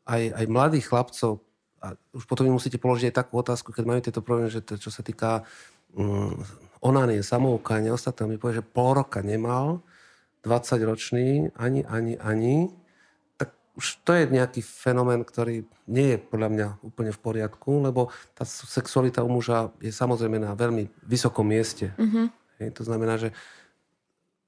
[0.09, 1.45] aj, aj mladých chlapcov,
[1.85, 4.81] a už potom im musíte položiť aj takú otázku, keď majú tieto problémy, že to,
[4.81, 5.45] čo sa týka
[5.93, 6.33] um,
[6.81, 9.85] onánie, samoukáňa, ostatné, mi povie, že pol roka nemal,
[10.41, 12.86] 20-ročný, ani, ani, ani, tak
[13.77, 18.49] už to je nejaký fenomén, ktorý nie je podľa mňa úplne v poriadku, lebo tá
[18.49, 21.93] sexualita u muža je samozrejme na veľmi vysokom mieste.
[22.01, 22.27] Mm-hmm.
[22.57, 23.37] Hej, to znamená, že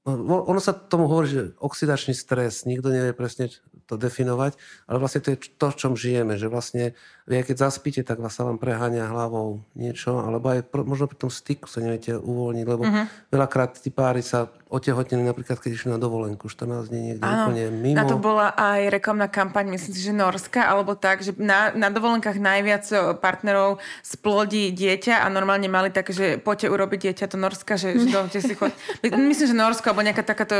[0.07, 3.51] ono sa tomu hovorí, že oxidačný stres, nikto nevie presne
[3.88, 6.92] to definovať, ale vlastne to je to, v čom žijeme, že vlastne
[7.28, 11.30] vy keď zaspíte, tak vás sa vám preháňa hlavou niečo, alebo aj možno pri tom
[11.32, 13.05] styku sa neviete uvoľniť, lebo uh-huh.
[13.28, 17.64] veľakrát tí páry sa otehotnili napríklad, keď išli na dovolenku 14 dní niekde ano, úplne
[17.72, 18.01] mimo.
[18.01, 21.88] Na to bola aj reklamná kampaň, myslím si, že Norska, alebo tak, že na, na
[21.92, 22.84] dovolenkách najviac
[23.20, 28.09] partnerov splodí dieťa a normálne mali také, že poďte urobiť dieťa to Norska, že, že
[28.12, 28.72] to, si chod...
[29.05, 30.55] Myslím, že Norsko, alebo nejaká takáto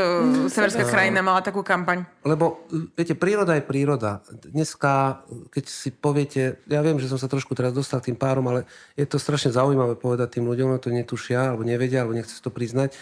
[0.49, 2.03] severská krajina mala takú kampaň.
[2.25, 2.65] Lebo,
[2.97, 4.25] viete, príroda je príroda.
[4.29, 5.21] Dneska,
[5.53, 8.65] keď si poviete, ja viem, že som sa trošku teraz dostal k tým párom, ale
[8.97, 12.97] je to strašne zaujímavé povedať tým ľuďom, to netušia, alebo nevedia, alebo nechce to priznať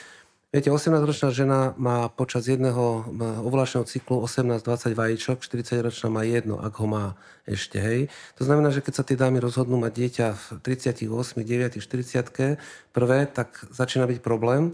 [0.47, 3.03] Viete, 18-ročná žena má počas jedného
[3.43, 7.05] ovlášneho cyklu 18-20 vajíčok, 40-ročná má jedno, ak ho má
[7.43, 8.07] ešte, hej.
[8.39, 12.63] To znamená, že keď sa tie dámy rozhodnú mať dieťa v 38, 9, 40
[12.95, 14.71] prvé, tak začína byť problém.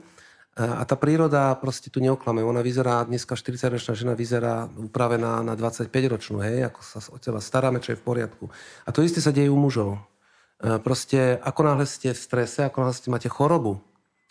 [0.54, 2.46] A tá príroda proste tu neoklame.
[2.46, 7.82] Ona vyzerá, dneska 40-ročná žena vyzerá upravená na 25-ročnú, hej, ako sa od seba staráme,
[7.82, 8.54] čo je v poriadku.
[8.86, 9.98] A to isté sa deje u mužov.
[10.86, 13.82] Proste, ako náhle ste v strese, ako náhle ste máte chorobu,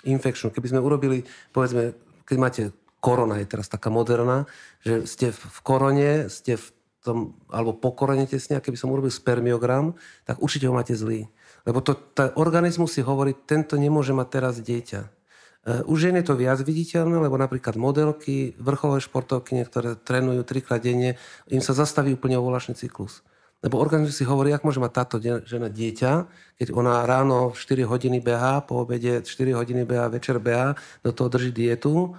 [0.07, 0.55] infekčnú.
[0.55, 2.63] Keby sme urobili, povedzme, keď máte
[3.03, 4.47] korona je teraz taká moderná,
[4.87, 6.67] že ste v korone, ste v
[7.03, 11.27] tom, alebo po korone tesne, keby som urobil spermiogram, tak určite ho máte zlý.
[11.67, 15.22] Lebo to, tá organizmus si hovorí, tento nemôže mať teraz dieťa.
[15.63, 20.83] E, už žien je to viac viditeľné, lebo napríklad modelky, vrcholové športovky, ktoré trénujú trikrát
[20.83, 21.15] denne,
[21.47, 23.23] im sa zastaví úplne ovolačný cyklus.
[23.63, 26.27] Lebo organizmus si hovorí, ak môže mať táto žena dieťa,
[26.59, 30.75] keď ona ráno 4 hodiny behá, po obede 4 hodiny behá, večer behá,
[31.07, 32.19] do toho drží dietu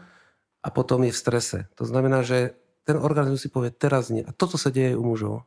[0.63, 1.67] a potom je v strese.
[1.75, 2.55] To znamená, že
[2.87, 4.23] ten organizmus si povie, teraz nie.
[4.23, 5.43] A toto sa deje u mužov.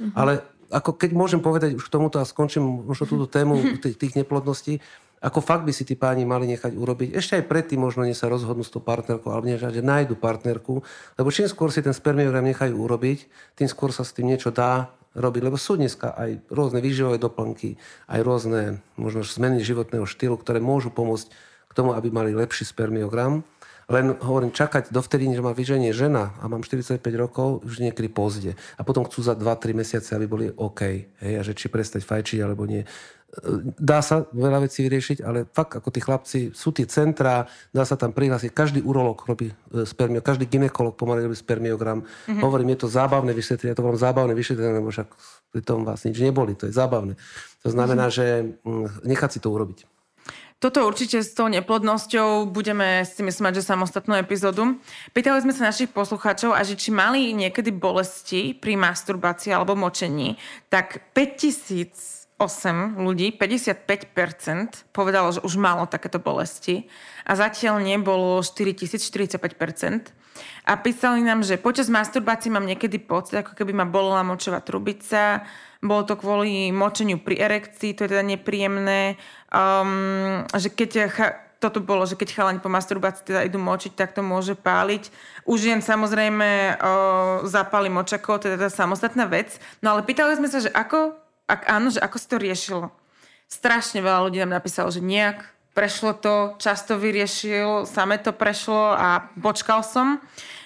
[0.00, 0.16] Mm-hmm.
[0.16, 4.16] Ale ako keď môžem povedať už k tomuto a skončím možno túto tému tých, tých
[4.16, 4.80] neplodností,
[5.18, 7.18] ako fakt by si tí páni mali nechať urobiť.
[7.18, 10.82] Ešte aj predtým možno nie sa rozhodnú s tou partnerkou, alebo nie, že nájdu partnerku.
[11.18, 13.26] Lebo čím skôr si ten spermiogram nechajú urobiť,
[13.58, 17.74] tým skôr sa s tým niečo dá robiť, lebo sú dneska aj rôzne výživové doplnky,
[18.06, 21.26] aj rôzne možno zmeny životného štýlu, ktoré môžu pomôcť
[21.68, 23.42] k tomu, aby mali lepší spermiogram.
[23.88, 28.52] Len hovorím, čakať dovtedy, že ma vyženie žena a mám 45 rokov, už niekedy pozde.
[28.76, 31.08] A potom chcú za 2-3 mesiace, aby boli OK.
[31.24, 32.84] Hej, a že či prestať fajčiť alebo nie.
[33.76, 37.44] Dá sa veľa vecí vyriešiť, ale fakt ako tí chlapci, sú tie centrá,
[37.76, 38.56] dá sa tam prihlásiť.
[38.56, 42.08] Každý urológ robí e, spermio, každý ginekolog pomaly robí spermiogram.
[42.08, 42.40] Mm-hmm.
[42.40, 45.12] Hovorím, je to zábavné vyšetrenie, ja to volám zábavné vyšetrenie, lebo však
[45.52, 47.20] pri tom vás nič neboli, to je zábavné.
[47.62, 48.16] To znamená, mm-hmm.
[48.16, 49.84] že mm, nechať si to urobiť.
[50.58, 54.80] Toto určite s tou neplodnosťou budeme si myslieť, že samostatnú epizódu.
[55.12, 60.40] Pýtali sme sa našich poslucháčov a že či mali niekedy bolesti pri masturbácii alebo močení,
[60.72, 66.86] tak 5000 8 ľudí, 55% povedalo, že už malo takéto bolesti
[67.26, 70.14] a zatiaľ nebolo 4045%.
[70.70, 75.42] A písali nám, že počas masturbácie mám niekedy pocit, ako keby ma bolela močová trubica,
[75.82, 79.18] bolo to kvôli močeniu pri erekcii, to je teda nepríjemné,
[79.50, 80.90] um, že keď
[81.58, 85.10] toto bolo, že keď chalani po masturbácii teda idú močiť, tak to môže páliť.
[85.42, 86.92] Už jen samozrejme o,
[87.50, 89.58] zapáli močako, to je teda samostatná vec.
[89.82, 91.18] No ale pýtali sme sa, že ako
[91.48, 92.86] ak áno, že ako si to riešilo.
[93.48, 95.40] Strašne veľa ľudí nám napísalo, že nejak
[95.72, 100.18] prešlo to, často vyriešil, same to prešlo a počkal som.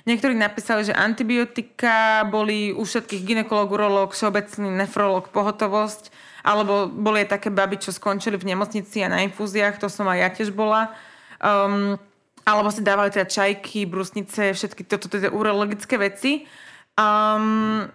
[0.02, 6.10] Niektorí napísali, že antibiotika boli u všetkých ginekolog, urológ, všeobecný nefrológ, pohotovosť,
[6.42, 10.18] alebo boli aj také baby, čo skončili v nemocnici a na infúziách, to som aj
[10.18, 10.90] ja tiež bola.
[11.38, 11.94] Um,
[12.42, 16.50] alebo si dávali teda čajky, brusnice, všetky toto teda urologické veci.
[16.98, 17.86] Um,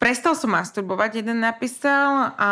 [0.00, 2.50] prestal som masturbovať, jeden napísal a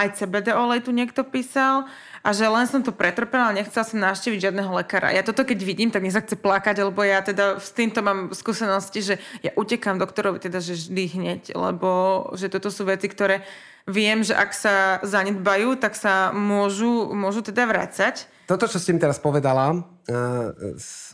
[0.00, 1.84] aj CBD olej tu niekto písal
[2.24, 5.12] a že len som to pretrpela, ale nechcela som navštíviť žiadneho lekára.
[5.12, 8.32] Ja toto keď vidím, tak mi sa chce plakať, lebo ja teda s týmto mám
[8.32, 11.90] skúsenosti, že ja utekám doktorovi teda, že vždy hneď, lebo
[12.32, 13.44] že toto sú veci, ktoré
[13.86, 18.26] viem, že ak sa zanedbajú, tak sa môžu, môžu teda vrácať.
[18.48, 20.48] Toto, čo si mi teraz povedala, uh,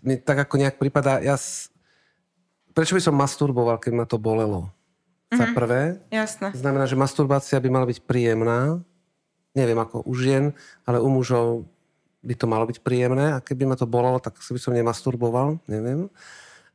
[0.07, 1.75] mi tak ako nejak prípada, ja s...
[2.71, 4.73] prečo by som masturboval, keď ma to bolelo?
[5.33, 5.41] Mm-hmm.
[5.41, 5.55] Za mhm.
[5.57, 5.81] prvé.
[6.13, 6.47] Jasné.
[6.53, 8.85] Znamená, že masturbácia by mala byť príjemná,
[9.57, 10.53] neviem ako u žien,
[10.85, 11.65] ale u mužov
[12.21, 15.59] by to malo byť príjemné a keby ma to bolelo, tak si by som nemasturboval,
[15.67, 16.07] neviem.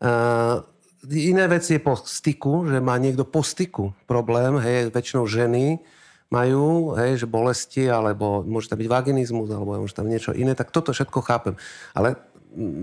[0.01, 0.65] Uh,
[1.07, 5.79] iné veci je po styku, že má niekto po styku problém, hej, väčšinou ženy
[6.27, 10.75] majú, hej, že bolesti, alebo môže tam byť vaginizmus, alebo môže tam niečo iné, tak
[10.75, 11.55] toto všetko chápem.
[11.95, 12.19] Ale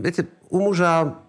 [0.01, 1.21] viete, u muža,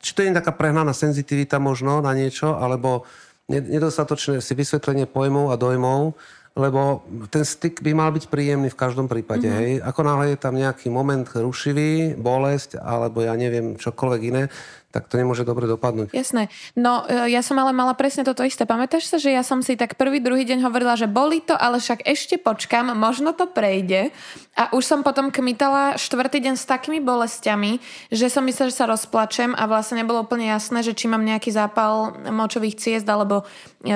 [0.00, 3.04] či to je taká prehnaná senzitivita možno na niečo, alebo
[3.50, 6.18] nedostatočné si vysvetlenie pojmov a dojmov,
[6.56, 9.44] lebo ten styk by mal byť príjemný v každom prípade.
[9.44, 9.60] Mm-hmm.
[9.60, 9.72] Hej.
[9.84, 14.48] Ako náhle je tam nejaký moment rušivý, bolesť, alebo ja neviem, čokoľvek iné,
[14.94, 16.14] tak to nemôže dobre dopadnúť.
[16.14, 16.48] Jasné.
[16.72, 18.64] No e, ja som ale mala presne toto isté.
[18.64, 21.82] Pamätáš sa, že ja som si tak prvý, druhý deň hovorila, že boli to, ale
[21.82, 24.14] však ešte počkam, možno to prejde.
[24.56, 28.88] A už som potom kmitala štvrtý deň s takými bolestiami, že som myslela, že sa
[28.88, 33.44] rozplačem a vlastne nebolo úplne jasné, že či mám nejaký zápal močových ciest alebo
[33.84, 33.94] e,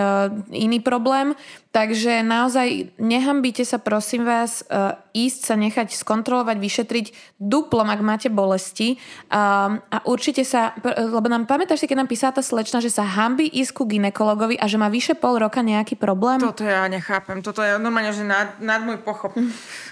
[0.53, 1.33] iný problém.
[1.71, 7.07] Takže naozaj nehambíte sa, prosím vás, uh, ísť sa nechať skontrolovať, vyšetriť
[7.39, 8.99] duplom, ak máte bolesti.
[9.31, 13.05] Uh, a určite sa, lebo nám pamätáš si, keď nám písala tá slečna, že sa
[13.05, 16.41] hambí ísť ku ginekologovi a že má vyše pol roka nejaký problém?
[16.41, 17.45] Toto ja nechápem.
[17.45, 19.37] Toto je normálne, že nad, nad môj pochop.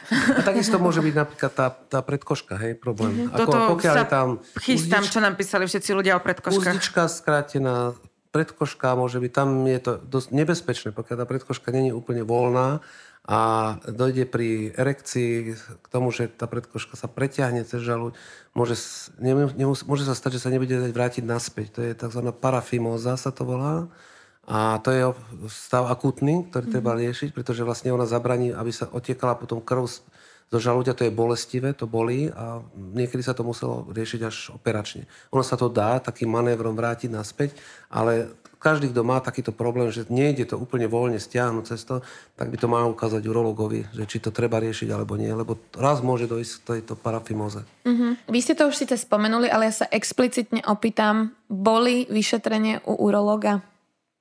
[0.08, 3.28] A takisto môže byť napríklad tá, tá predkoška, hej, problém.
[3.28, 3.34] Mm-hmm.
[3.36, 4.28] Ako, Toto pokiaľ sa tam
[4.64, 5.12] chystám, uzdič...
[5.12, 6.74] čo nám písali všetci ľudia o predkoškách.
[6.74, 7.92] Uzdička skrátená,
[8.32, 12.80] predkoška môže byť, tam je to dosť nebezpečné, pokiaľ tá predkoška není úplne voľná
[13.28, 13.40] a
[13.84, 18.16] dojde pri erekcii k tomu, že tá predkoška sa preťahne cez žaluď,
[18.56, 18.80] môže,
[19.20, 21.76] nemus, môže sa stať, že sa nebude dať vrátiť naspäť.
[21.76, 22.24] To je tzv.
[22.32, 23.84] parafimóza sa to volá.
[24.48, 25.04] A to je
[25.52, 26.72] stav akútny, ktorý mm-hmm.
[26.72, 29.84] treba riešiť, pretože vlastne ona zabraní, aby sa otiekala potom krv
[30.48, 35.04] zo žalúďa, to je bolestivé, to bolí a niekedy sa to muselo riešiť až operačne.
[35.36, 37.60] Ono sa to dá takým manévrom vrátiť naspäť,
[37.92, 42.02] ale každý, kto má takýto problém, že nejde to úplne voľne stiahnuť cez to,
[42.34, 46.02] tak by to mal ukázať urologovi, že či to treba riešiť alebo nie, lebo raz
[46.02, 47.62] môže dojsť k tejto parafimóze.
[47.86, 48.26] Mm-hmm.
[48.26, 53.62] Vy ste to už síce spomenuli, ale ja sa explicitne opýtam, boli vyšetrenie u urologa?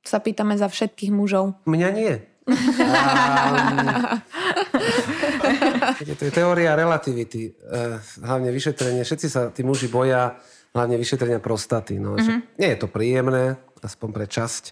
[0.06, 1.60] Sa pýtame za všetkých mužov.
[1.68, 2.16] Mňa nie.
[6.16, 7.52] to je teória relativity.
[7.52, 9.04] Eh, hlavne vyšetrenie.
[9.04, 10.40] Všetci sa tí muži boja
[10.78, 11.97] hlavne vyšetrenia prostaty.
[11.97, 12.61] No, mm-hmm.
[12.61, 14.63] Nie je to príjemné, aspoň pre časť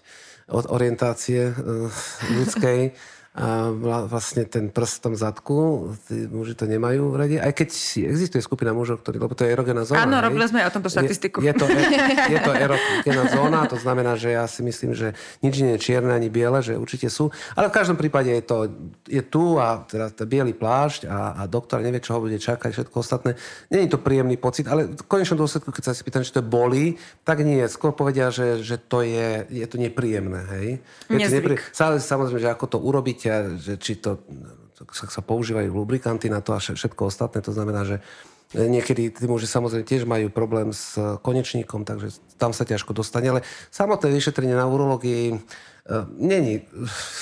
[0.46, 1.54] od orientácie eh,
[2.30, 2.78] ľudskej
[3.36, 3.68] a
[4.08, 5.56] vlastne ten prst v tom zadku,
[6.08, 7.68] tí muži to nemajú v rade, aj keď
[8.08, 10.08] existuje skupina mužov, ktorí, lebo to je erogená zóna.
[10.08, 11.44] Áno, robili sme aj o tomto štatistiku.
[11.44, 11.68] Je, je, to,
[12.34, 15.12] je to erogená zóna, to znamená, že ja si myslím, že
[15.44, 18.56] nič nie je čierne ani biele, že určite sú, ale v každom prípade je to
[19.04, 22.96] je tu a teda biely plášť a, a doktor nevie, čo ho bude čakať, všetko
[22.98, 23.38] ostatné.
[23.70, 26.42] Nie je to príjemný pocit, ale v konečnom dôsledku, keď sa si pýtam, či to
[26.42, 27.62] bolí, tak nie.
[27.68, 30.42] Skôr povedia, že, že to je, je to nepríjemné.
[30.58, 30.68] Hej?
[31.12, 31.54] Je to neprí...
[31.70, 34.22] Samozrejme, že ako to urobiť tretia, že či to,
[34.94, 37.42] sa, používajú lubrikanty na to a všetko ostatné.
[37.42, 37.98] To znamená, že
[38.54, 40.94] Niekedy tí muži samozrejme tiež majú problém s
[41.26, 43.26] konečníkom, takže tam sa ťažko dostane.
[43.26, 43.40] Ale
[43.74, 45.36] samotné vyšetrenie na urológii e,
[46.14, 46.62] není.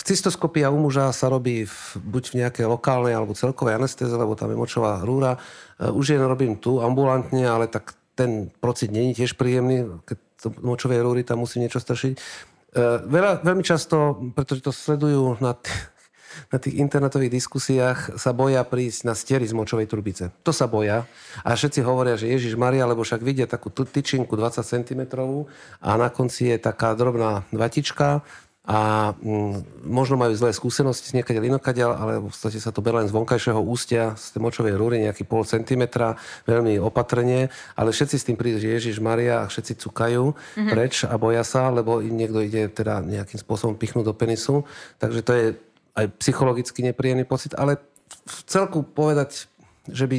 [0.04, 4.52] Cystoskopia u muža sa robí v, buď v nejakej lokálnej alebo celkovej anestéze, lebo tam
[4.52, 5.40] je močová rúra.
[5.80, 10.52] E, už je robím tu ambulantne, ale tak ten procit není tiež príjemný, keď to
[10.60, 12.14] močovej rúry tam musí niečo stršiť.
[12.74, 15.70] Eh, veľa, veľmi často, pretože to sledujú na, t-
[16.50, 20.30] na tých internetových diskusiách, sa boja prísť na stiery z močovej trubice.
[20.46, 21.08] To sa boja.
[21.42, 25.02] A všetci hovoria, že Ježiš Maria, lebo však vidia takú tyčinku 20 cm
[25.80, 28.24] a na konci je taká drobná vatička
[28.64, 33.12] a mm, možno majú zlé skúsenosti niekade inokadiaľ, ale v podstate sa to berie len
[33.12, 36.16] z vonkajšieho ústia, z tej močovej rúry, nejaký pol centimetra,
[36.48, 40.72] veľmi opatrne, ale všetci s tým prídu, že Ježiš Maria a všetci cukajú mm-hmm.
[40.72, 44.64] preč a boja sa, lebo im niekto ide teda nejakým spôsobom pichnúť do penisu.
[44.96, 45.46] Takže to je
[45.94, 47.78] aj psychologicky nepríjemný pocit, ale
[48.26, 49.46] v celku povedať,
[49.88, 50.18] že by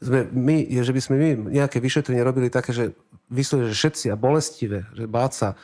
[0.00, 2.96] sme my, že by sme my nejaké vyšetrenie robili také, že
[3.28, 5.54] vyslovene, že všetci a bolestivé, že báca,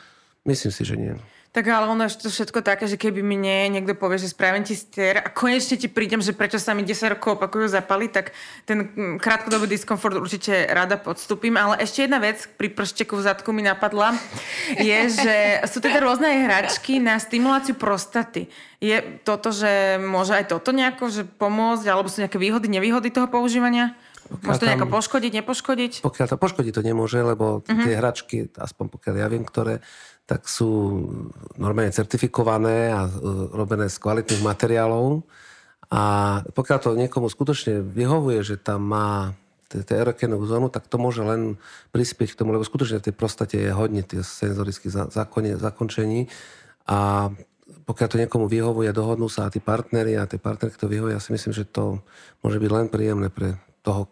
[0.47, 1.13] myslím si, že nie.
[1.57, 4.61] Tak ale ono je to všetko také, že keby mi nie, niekto povie, že spravím
[4.61, 8.35] ti stier a konečne ti prídem, že prečo sa mi 10 rokov opakujú zapali, tak
[8.67, 11.57] ten mm, krátkodobý diskomfort určite rada podstúpim.
[11.57, 14.13] Ale ešte jedna vec pri pršteku v zadku mi napadla.
[14.77, 15.35] je, že
[15.65, 18.53] sú teda rôzne hračky na stimuláciu prostaty.
[18.77, 23.25] Je toto, že môže aj toto nejako že pomôcť, alebo sú nejaké výhody, nevýhody toho
[23.25, 23.97] používania?
[24.27, 25.91] Pokiaľ Môže to nejako poškodiť, nepoškodiť?
[26.03, 27.83] Pokiaľ to poškodí, to nemôže, lebo uh-huh.
[27.83, 29.79] tie hračky, aspoň pokiaľ ja viem, ktoré,
[30.27, 30.69] tak sú
[31.55, 33.11] normálne certifikované a uh,
[33.55, 35.23] robené z kvalitných materiálov.
[35.87, 36.03] A
[36.51, 39.31] pokiaľ to niekomu skutočne vyhovuje, že tam má
[39.71, 41.59] erokenovú zónu, tak to môže len
[41.91, 45.11] prispieť k tomu, lebo skutočne v tej prostate je hodne tých senzorických
[45.59, 46.31] zakončení
[46.87, 47.31] a
[47.87, 51.23] pokiaľ to niekomu vyhovuje, dohodnú sa a tí partneri a tie partnery, to vyhovuje, ja
[51.23, 52.03] si myslím, že to
[52.43, 54.11] môže byť len príjemné pre toho,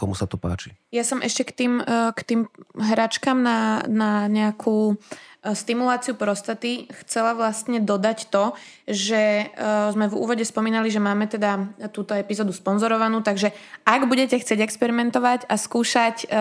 [0.00, 0.72] komu sa to páči.
[0.88, 2.40] Ja som ešte k tým, e, k tým
[2.72, 8.56] hračkám na, na nejakú e, stimuláciu prostaty chcela vlastne dodať to,
[8.88, 9.46] že e,
[9.92, 13.52] sme v úvode spomínali, že máme teda túto epizódu sponzorovanú, takže
[13.84, 16.32] ak budete chcieť experimentovať a skúšať,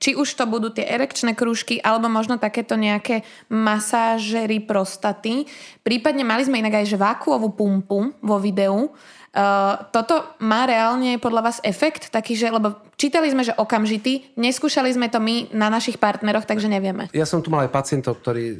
[0.00, 3.20] či už to budú tie erekčné krúžky, alebo možno takéto nejaké
[3.52, 5.44] masážery prostaty,
[5.84, 8.96] prípadne mali sme inak aj že vákuovú pumpu vo videu,
[9.38, 14.90] Uh, toto má reálne podľa vás efekt taký, že, lebo čítali sme, že okamžitý, neskúšali
[14.90, 17.06] sme to my na našich partneroch, takže nevieme.
[17.14, 18.58] Ja som tu mal aj pacientov, ktorí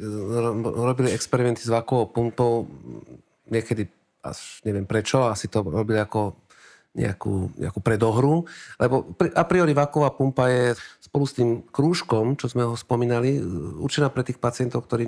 [0.63, 2.63] robili experimenty s vakovou pumpou,
[3.51, 3.91] niekedy
[4.23, 6.47] až neviem prečo, asi to robili ako
[6.89, 8.49] nejakú, nejakú predohru,
[8.81, 13.37] lebo a priori vaková pumpa je spolu s tým krúžkom, čo sme ho spomínali,
[13.77, 15.05] určená pre tých pacientov, ktorí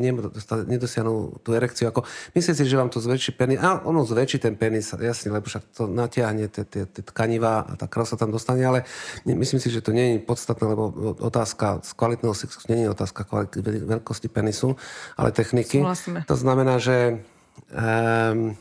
[0.69, 1.89] nedosiahnu tú erekciu.
[1.89, 2.05] Ako,
[2.37, 3.57] myslím si, že vám to zväčší penis.
[3.61, 8.05] A ono zväčší ten penis, jasne, lebo však to natiahne tie tkanivá a tá krv
[8.05, 8.85] sa tam dostane, ale
[9.25, 13.25] myslím si, že to nie je podstatné, lebo otázka z kvalitného sexu nie je otázka
[13.25, 13.57] kvality,
[13.89, 14.77] veľkosti penisu,
[15.17, 15.81] ale techniky.
[15.81, 16.29] Súhlasíme.
[16.29, 17.25] To znamená, že
[17.73, 18.53] um,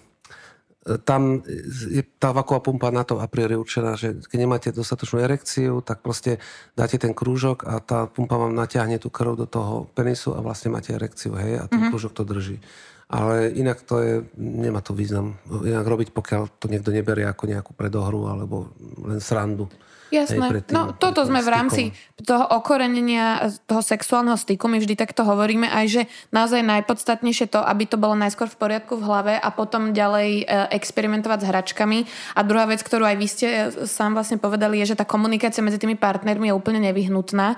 [0.80, 1.44] tam
[1.92, 6.40] je tá pumpa na to a priori určená, že keď nemáte dostatočnú erekciu, tak proste
[6.72, 10.72] dáte ten krúžok a tá pumpa vám natiahne tú krv do toho penisu a vlastne
[10.72, 11.92] máte erekciu, hej, a ten mm-hmm.
[11.92, 12.64] krúžok to drží.
[13.10, 15.36] Ale inak to je, nemá to význam.
[15.50, 18.70] Inak robiť, pokiaľ to niekto neberie ako nejakú predohru alebo
[19.02, 19.66] len srandu.
[20.10, 20.42] Jasné.
[20.42, 21.82] Hej, tým, no toto sme v rámci
[22.26, 26.02] toho okorenenia, toho sexuálneho styku, my vždy takto hovoríme aj, že
[26.34, 30.44] naozaj najpodstatnejšie to, aby to bolo najskôr v poriadku v hlave a potom ďalej e,
[30.74, 31.98] experimentovať s hračkami.
[32.36, 33.58] A druhá vec, ktorú aj vy ste e,
[33.88, 37.56] sám vlastne povedali, je, že tá komunikácia medzi tými partnermi je úplne nevyhnutná, e,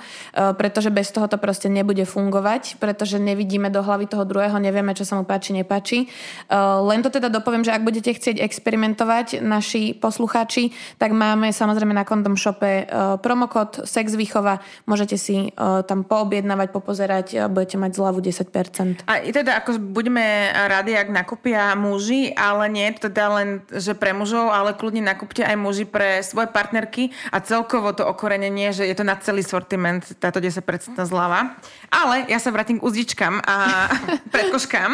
[0.55, 5.09] pretože bez toho to proste nebude fungovať, pretože nevidíme do hlavy toho druhého, nevieme, čo
[5.09, 6.07] sa mu páči, nepáči.
[6.53, 12.05] Len to teda dopoviem, že ak budete chcieť experimentovať, naši poslucháči, tak máme samozrejme na
[12.07, 14.59] kondom shope uh, promokód sexvýchova,
[14.91, 19.07] môžete si uh, tam poobjednávať, popozerať, uh, budete mať zľavu 10%.
[19.07, 24.51] A teda ako budeme radi, ak nakúpia muži, ale nie teda len, že pre mužov,
[24.51, 29.07] ale kľudne nakúpte aj muži pre svoje partnerky a celkovo to okorenenie, že je to
[29.07, 31.55] na celý sortiment, táto 10% zľava.
[31.93, 33.57] Ale ja sa vrátim k uzdičkám a
[34.35, 34.91] predkoškám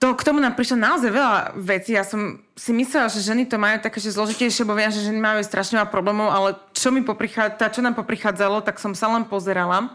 [0.00, 1.92] to, k tomu nám prišlo naozaj veľa vecí.
[1.92, 5.20] Ja som si myslela, že ženy to majú také, že zložitejšie, bo viem, že ženy
[5.20, 9.28] majú strašne veľa problémov, ale čo, mi poprichádza, čo nám poprichádzalo, tak som sa len
[9.28, 9.92] pozerala.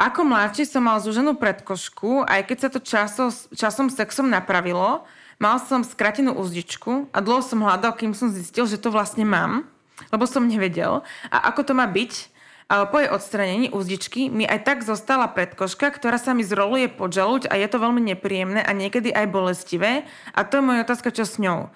[0.00, 5.04] Ako mladší som mal zúženú predkošku, aj keď sa to časo, časom sexom napravilo,
[5.36, 9.68] mal som skratenú úzdičku a dlho som hľadal, kým som zistil, že to vlastne mám,
[10.08, 11.04] lebo som nevedel.
[11.28, 12.31] A ako to má byť?
[12.70, 17.10] Ale po jej odstranení úzdičky mi aj tak zostala predkoška, ktorá sa mi zroluje pod
[17.10, 20.06] žalúď a je to veľmi nepríjemné a niekedy aj bolestivé.
[20.32, 21.72] A to je moja otázka, čo s ňou.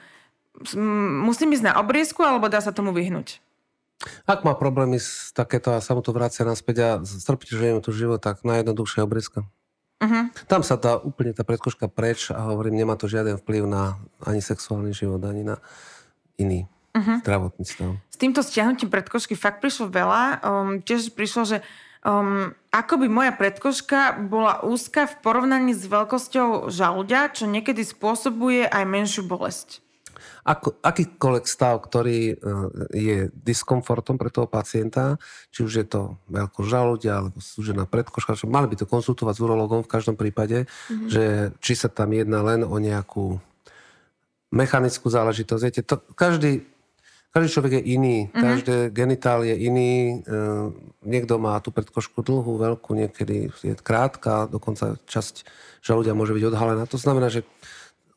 [1.27, 3.45] Musím ísť na obriezku, alebo dá sa tomu vyhnúť?
[4.29, 7.93] Ak má problémy s takéto a sa mu to vracia naspäť a strpíte, že tu
[7.97, 9.45] život, tak najjednoduchšia obriezka.
[9.97, 10.29] Uh-huh.
[10.45, 14.45] Tam sa dá úplne tá predkoška preč a hovorím, nemá to žiaden vplyv na ani
[14.45, 15.57] sexuálny život, ani na
[16.37, 17.21] iný uh-huh.
[17.21, 18.01] zdravotný stav.
[18.09, 20.41] S týmto stiahnutím predkošky fakt prišlo veľa.
[20.41, 21.57] Um, tiež prišlo, že
[22.01, 28.65] um, ako by moja predkoška bola úzka v porovnaní s veľkosťou žalúďa, čo niekedy spôsobuje
[28.65, 29.85] aj menšiu bolesť.
[30.47, 35.19] Ako, akýkoľvek stav, ktorý uh, je diskomfortom pre toho pacienta,
[35.51, 39.43] či už je to veľko žalúdia alebo súžená predkoška, čo mali by to konzultovať s
[39.43, 41.11] urologom v každom prípade, mm-hmm.
[41.11, 41.25] že
[41.59, 43.43] či sa tam jedná len o nejakú
[44.55, 45.63] mechanickú záležitosť.
[45.67, 46.63] Viete, to, každý
[47.37, 48.41] každý človek je iný, mm-hmm.
[48.41, 50.25] každý genitál je iný.
[50.25, 50.33] E,
[51.05, 55.45] niekto má tú predkošku dlhú, veľkú, niekedy je krátka, dokonca časť
[55.85, 56.89] žalúdia môže byť odhalená.
[56.89, 57.45] To znamená, že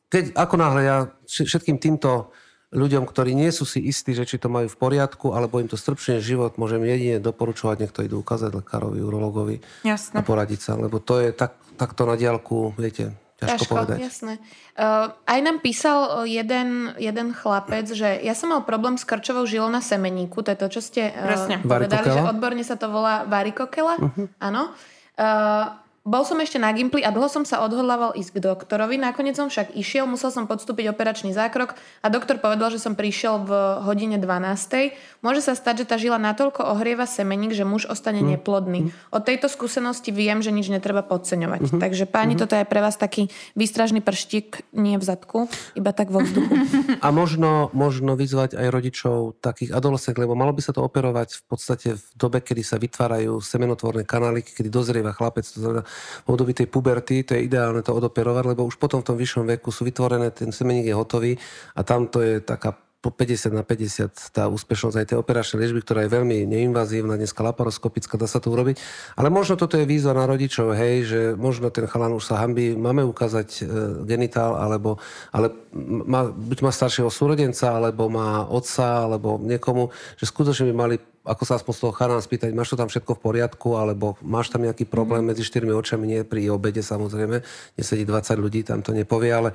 [0.07, 0.97] keď, ako náhle ja
[1.27, 2.31] všetkým týmto
[2.71, 5.75] ľuďom, ktorí nie sú si istí, že či to majú v poriadku, alebo im to
[5.75, 10.15] strpšie život, môžem jedine doporučovať, nech to idú ukázať lekárovi, urologovi Jasne.
[10.15, 13.97] a poradiť sa, lebo to je tak, takto na diálku, viete, ťažko, ťažko povedať.
[14.03, 14.33] jasné.
[14.75, 19.47] Uh, aj nám písal eh, jeden, jeden chlapec, že ja som mal problém s krčovou
[19.47, 23.23] žilou na semeníku, to je to, čo ste uh, povedali, že odborne sa to volá
[23.23, 23.95] varikokela.
[23.99, 24.27] Uh-huh.
[24.43, 24.75] Áno.
[25.19, 28.97] Uh, bol som ešte na Gimply a dlho som sa odhodlával ísť k doktorovi.
[28.97, 33.45] Nakoniec som však išiel, musel som podstúpiť operačný zákrok a doktor povedal, že som prišiel
[33.45, 33.51] v
[33.85, 35.21] hodine 12.
[35.21, 38.29] Môže sa stať, že tá žila natoľko ohrieva semeník, že muž ostane mm.
[38.33, 38.89] neplodný.
[39.13, 41.69] Od tejto skúsenosti viem, že nič netreba podceňovať.
[41.69, 41.81] Mm-hmm.
[41.85, 42.41] Takže páni, mm-hmm.
[42.41, 45.45] toto je pre vás taký výstražný prštík, nie v zadku,
[45.77, 46.57] iba tak vo vzduchu.
[47.05, 51.43] A možno, možno vyzvať aj rodičov takých adolescent, lebo malo by sa to operovať v
[51.45, 55.85] podstate v dobe, kedy sa vytvárajú semenotvorné kanály, kedy dozrieva chlapec, to znamená
[56.25, 59.45] v období tej puberty, to je ideálne to odoperovať, lebo už potom v tom vyššom
[59.57, 61.33] veku sú vytvorené, ten semeník je hotový
[61.75, 65.79] a tam to je taká po 50 na 50 tá úspešnosť aj tej operačnej liečby,
[65.87, 68.75] ktorá je veľmi neinvazívna, dneska laparoskopická, dá sa to urobiť.
[69.15, 72.75] Ale možno toto je výzva na rodičov, hej, že možno ten chalan už sa hambí,
[72.75, 73.61] máme ukázať e,
[74.03, 74.99] genitál, alebo
[75.31, 75.55] ale
[76.03, 80.95] má, buď má staršieho súrodenca, alebo má otca, alebo niekomu, že skutočne by mali
[81.29, 84.49] ako sa aspoň z toho charán spýtať, máš to tam všetko v poriadku, alebo máš
[84.49, 85.29] tam nejaký problém mm.
[85.29, 87.45] medzi štyrmi očami, nie pri obede samozrejme,
[87.77, 89.53] nesedí 20 ľudí, tam to nepovie, ale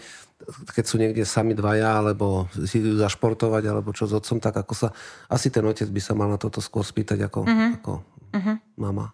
[0.71, 4.73] keď sú niekde sami dvaja, alebo si idú zašportovať, alebo čo s otcom, tak ako
[4.73, 4.89] sa,
[5.27, 7.71] asi ten otec by sa mal na toto skôr spýtať ako, mm-hmm.
[7.83, 7.93] ako
[8.39, 8.57] mm-hmm.
[8.79, 9.11] mama.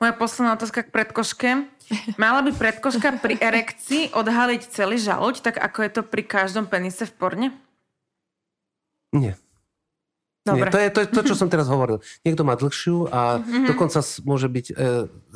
[0.00, 1.48] Moja posledná otázka k predkoške.
[2.22, 7.04] Mala by predkoška pri erekcii odhaliť celý žalúď, tak ako je to pri každom penise
[7.04, 7.48] v porne?
[9.12, 9.40] Nie.
[10.54, 10.70] Dobre.
[10.70, 12.00] Nie, to je to, to, čo som teraz hovoril.
[12.24, 13.66] Niekto má dlhšiu a mm-hmm.
[13.68, 14.74] dokonca môže byť e,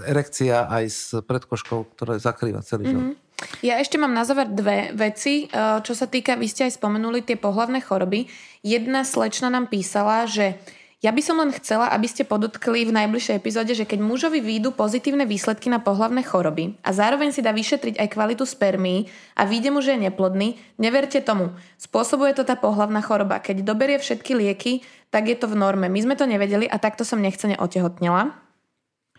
[0.08, 3.14] erekcia aj s predkoškou, ktorá zakrýva celý mm-hmm.
[3.58, 7.26] Ja ešte mám na záver dve veci, e, čo sa týka, vy ste aj spomenuli
[7.26, 8.30] tie pohlavné choroby.
[8.62, 10.62] Jedna slečna nám písala, že
[11.03, 14.70] ja by som len chcela, aby ste podotkli v najbližšej epizóde, že keď mužovi výjdu
[14.70, 19.74] pozitívne výsledky na pohlavné choroby a zároveň si dá vyšetriť aj kvalitu spermí a vyjde
[19.74, 21.59] mu, že je neplodný, neverte tomu.
[21.74, 23.42] Spôsobuje to tá pohlavná choroba.
[23.42, 25.90] Keď doberie všetky lieky, tak je to v norme.
[25.90, 28.38] My sme to nevedeli a takto som nechcene otehotnela.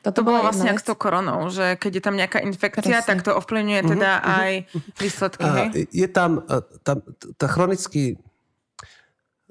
[0.03, 3.07] Toto to bolo vlastne ako s tou koronou, že keď je tam nejaká infekcia, Presne.
[3.07, 4.51] tak to ovplyvňuje teda uh-huh, aj
[4.99, 5.47] výsledky.
[5.47, 6.99] Uh, Je tam, e, tam
[7.39, 8.19] tá chronický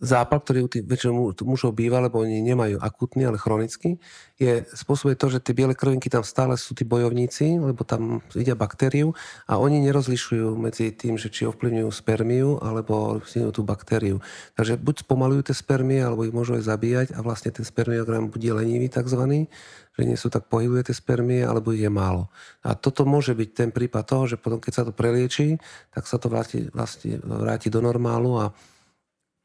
[0.02, 4.02] zápal, ktorý u tých väčšinou mužov býva, lebo oni nemajú akutný, ale chronický,
[4.34, 8.58] je spôsobuje to, že tie biele krvinky tam stále sú tí bojovníci, lebo tam ide
[8.58, 9.14] baktériu
[9.46, 13.22] a oni nerozlišujú medzi tým, že či ovplyvňujú spermiu alebo
[13.54, 14.18] tú baktériu.
[14.58, 18.50] Takže buď spomalujú tie spermie, alebo ich môžu aj zabíjať a vlastne ten spermiogram bude
[18.50, 19.46] lenivý takzvaný,
[19.94, 22.26] že nie sú tak pohybuje tie spermie, alebo ich je málo.
[22.66, 25.62] A toto môže byť ten prípad toho, že potom, keď sa to prelieči,
[25.94, 28.44] tak sa to vráti, vlastne vráti do normálu a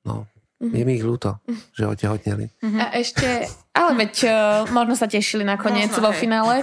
[0.08, 0.26] no,
[0.58, 0.74] Mm-hmm.
[0.74, 1.38] Je mi ich ľúto,
[1.78, 2.50] že otehotneli.
[2.50, 2.82] Mm-hmm.
[2.82, 3.46] A ešte,
[3.78, 4.34] ale veď uh,
[4.74, 6.18] možno sa tešili nakoniec možno, vo hej.
[6.18, 6.56] finále.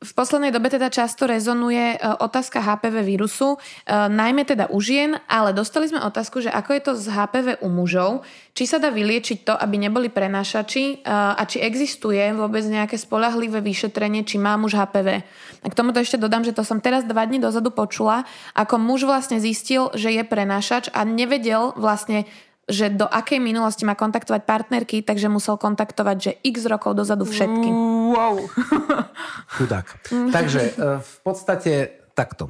[0.00, 5.20] V poslednej dobe teda často rezonuje uh, otázka HPV vírusu, uh, najmä teda u žien,
[5.28, 8.24] ale dostali sme otázku, že ako je to s HPV u mužov,
[8.56, 13.60] či sa dá vyliečiť to, aby neboli prenášači uh, a či existuje vôbec nejaké spolahlivé
[13.60, 15.20] vyšetrenie, či má muž HPV.
[15.60, 18.24] A k tomuto ešte dodám, že to som teraz dva dní dozadu počula,
[18.56, 22.24] ako muž vlastne zistil, že je prenášač a nevedel vlastne
[22.64, 27.68] že do akej minulosti má kontaktovať partnerky, takže musel kontaktovať, že x rokov dozadu všetky.
[28.14, 28.48] Wow.
[29.60, 29.86] Chudák.
[30.32, 31.72] takže e, v podstate
[32.16, 32.48] takto.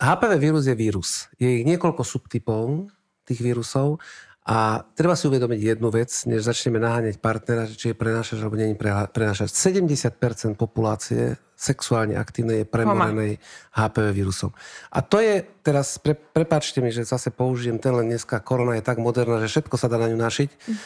[0.00, 1.10] HPV vírus je vírus.
[1.38, 2.90] Je ich niekoľko subtypov
[3.28, 4.02] tých vírusov
[4.40, 8.72] a treba si uvedomiť jednu vec, než začneme naháňať partnera, či je prenášač alebo je
[9.12, 9.52] prenášač.
[9.52, 13.36] 70% populácie sexuálne aktívnej je premorenej
[13.76, 14.48] HPV vírusom.
[14.88, 18.84] A to je teraz, pre, prepáčte mi, že zase použijem ten len dneska, korona je
[18.88, 20.50] tak moderná, že všetko sa dá na ňu našiť.
[20.56, 20.76] Mm.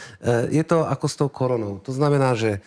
[0.51, 1.79] Je to ako s tou koronou.
[1.87, 2.59] To znamená, že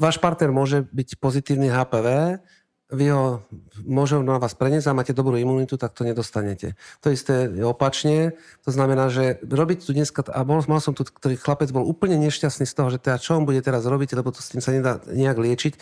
[0.00, 2.40] váš partner môže byť pozitívny HPV,
[2.86, 3.42] vy ho
[3.82, 6.78] môžem na vás preniesť a máte dobrú imunitu, tak to nedostanete.
[7.02, 8.38] To isté je opačne.
[8.62, 12.14] To znamená, že robiť tu dneska, a bol, mal som tu, ktorý chlapec bol úplne
[12.22, 14.70] nešťastný z toho, že teda čo on bude teraz robiť, lebo to s tým sa
[14.70, 15.74] nedá nejak liečiť.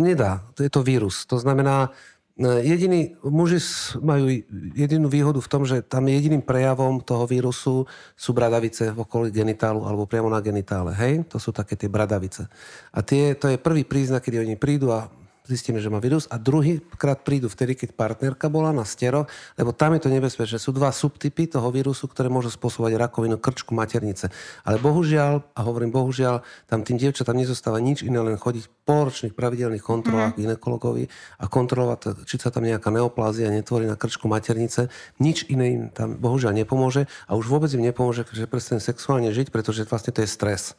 [0.00, 0.40] Nedá.
[0.56, 1.28] To je to vírus.
[1.28, 1.92] To znamená,
[2.40, 3.60] e, jediní muži
[4.00, 4.32] majú
[4.72, 7.84] jedinú výhodu v tom, že tam jediným prejavom toho vírusu
[8.16, 10.96] sú bradavice v okolí genitálu alebo priamo na genitále.
[10.96, 11.28] Hej?
[11.28, 12.48] To sú také tie bradavice.
[12.88, 15.12] A tie, to je prvý príznak, kedy oni prídu a
[15.46, 19.70] zistíme, že má vírus a druhý krát prídu vtedy, keď partnerka bola na stero, lebo
[19.70, 20.58] tam je to nebezpečné.
[20.58, 24.28] Sú dva subtypy toho vírusu, ktoré môžu spôsobovať rakovinu krčku maternice.
[24.66, 29.34] Ale bohužiaľ, a hovorím bohužiaľ, tam tým dievčatám nezostáva nič iné, len chodiť po ročných
[29.34, 30.40] pravidelných kontrolách mm.
[30.42, 31.06] ginekologovi
[31.40, 34.90] a kontrolovať, či sa tam nejaká neoplázia netvorí na krčku maternice.
[35.22, 39.54] Nič iné im tam bohužiaľ nepomôže a už vôbec im nepomôže, že prestane sexuálne žiť,
[39.54, 40.74] pretože vlastne to je stres.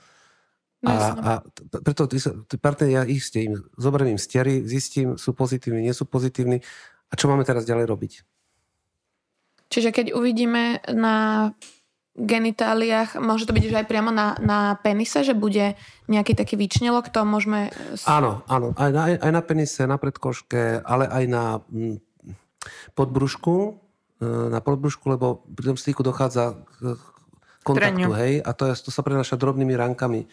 [0.78, 1.32] No, a, a
[1.82, 6.06] preto tí, tí partneri, ja ich im, zoberiem im stiary, zistím, sú pozitívni, nie sú
[6.06, 6.62] pozitívni.
[7.10, 8.14] A čo máme teraz ďalej robiť?
[9.74, 11.50] Čiže keď uvidíme na
[12.18, 15.78] genitáliách, môže to byť že aj priamo na, na penise, že bude
[16.10, 17.70] nejaký taký výčnelok, to môžeme...
[18.10, 22.02] Áno, áno, aj na, aj na penise, na predkoške, ale aj na mm,
[22.98, 23.56] podbrušku,
[24.18, 26.98] e, na podbrušku, lebo pri tom styku dochádza k
[27.62, 28.18] kontaktu, Treniu.
[28.18, 30.26] hej, a to, je, to sa prenáša drobnými rankami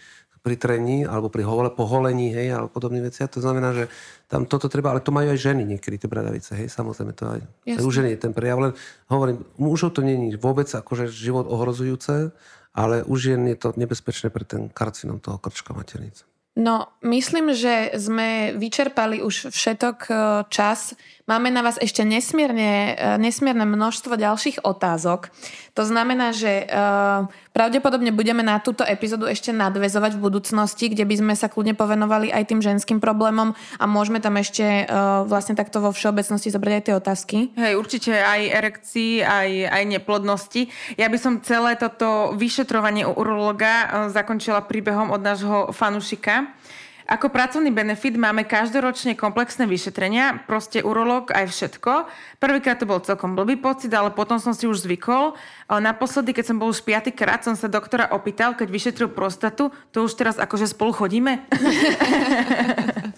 [0.44, 3.24] pri trení alebo pri hole, poholení, hej, alebo podobné veci.
[3.24, 3.88] A to znamená, že
[4.28, 7.40] tam toto treba, ale to majú aj ženy niekedy, tie bradavice, hej, samozrejme to aj,
[7.64, 8.72] aj u ženy je ten prejav, len
[9.08, 12.36] hovorím, mužov to není vôbec akože život ohrozujúce,
[12.76, 16.28] ale u žien je to nebezpečné pre ten karcinom toho krčka maternice.
[16.54, 20.12] No, myslím, že sme vyčerpali už všetok e,
[20.54, 20.94] čas.
[21.26, 25.34] Máme na vás ešte nesmierne, e, nesmierne množstvo ďalších otázok.
[25.74, 31.14] To znamená, že uh, pravdepodobne budeme na túto epizódu ešte nadvezovať v budúcnosti, kde by
[31.22, 35.78] sme sa kľudne povenovali aj tým ženským problémom a môžeme tam ešte uh, vlastne takto
[35.78, 37.36] vo všeobecnosti zobrať aj tie otázky.
[37.54, 40.66] Hej, určite aj erekcii, aj, aj neplodnosti.
[40.98, 46.50] Ja by som celé toto vyšetrovanie u urologa uh, zakončila príbehom od nášho fanušika.
[47.04, 52.08] Ako pracovný benefit máme každoročne komplexné vyšetrenia, proste urolog aj všetko.
[52.40, 55.36] Prvýkrát to bol celkom blbý pocit, ale potom som si už zvykol.
[55.68, 60.16] Naposledy, keď som bol už piatýkrát, som sa doktora opýtal, keď vyšetril prostatu, to už
[60.16, 61.44] teraz akože spolu chodíme?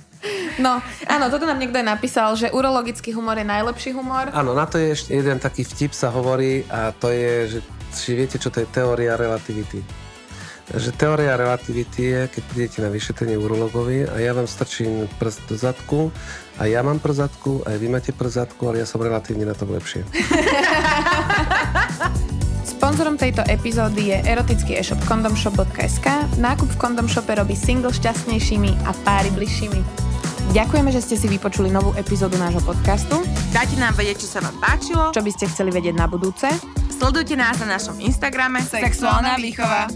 [0.57, 4.33] No, áno, toto nám niekto aj napísal, že urologický humor je najlepší humor.
[4.33, 7.59] Áno, na to je ešte jeden taký vtip sa hovorí a to je, že
[7.93, 10.06] či viete, čo to je teória relativity
[10.75, 15.55] že teória relativity je, keď prídete na vyšetrenie urologovi a ja vám strčím prst do
[15.55, 16.01] zadku
[16.59, 19.55] a ja mám prst zadku, aj vy máte prst zadku, ale ja som relatívne na
[19.55, 20.03] tom lepšie.
[22.77, 26.07] Sponzorom tejto epizódy je erotický e-shop condomshop.sk.
[26.43, 29.81] Nákup v kondomshope robí single šťastnejšími a páry bližšími.
[30.55, 33.23] Ďakujeme, že ste si vypočuli novú epizódu nášho podcastu.
[33.51, 35.11] Dajte nám vedieť, čo sa vám páčilo.
[35.11, 36.47] Čo by ste chceli vedieť na budúce.
[36.93, 39.91] Sledujte nás na našom Instagrame Sexuálna výchova.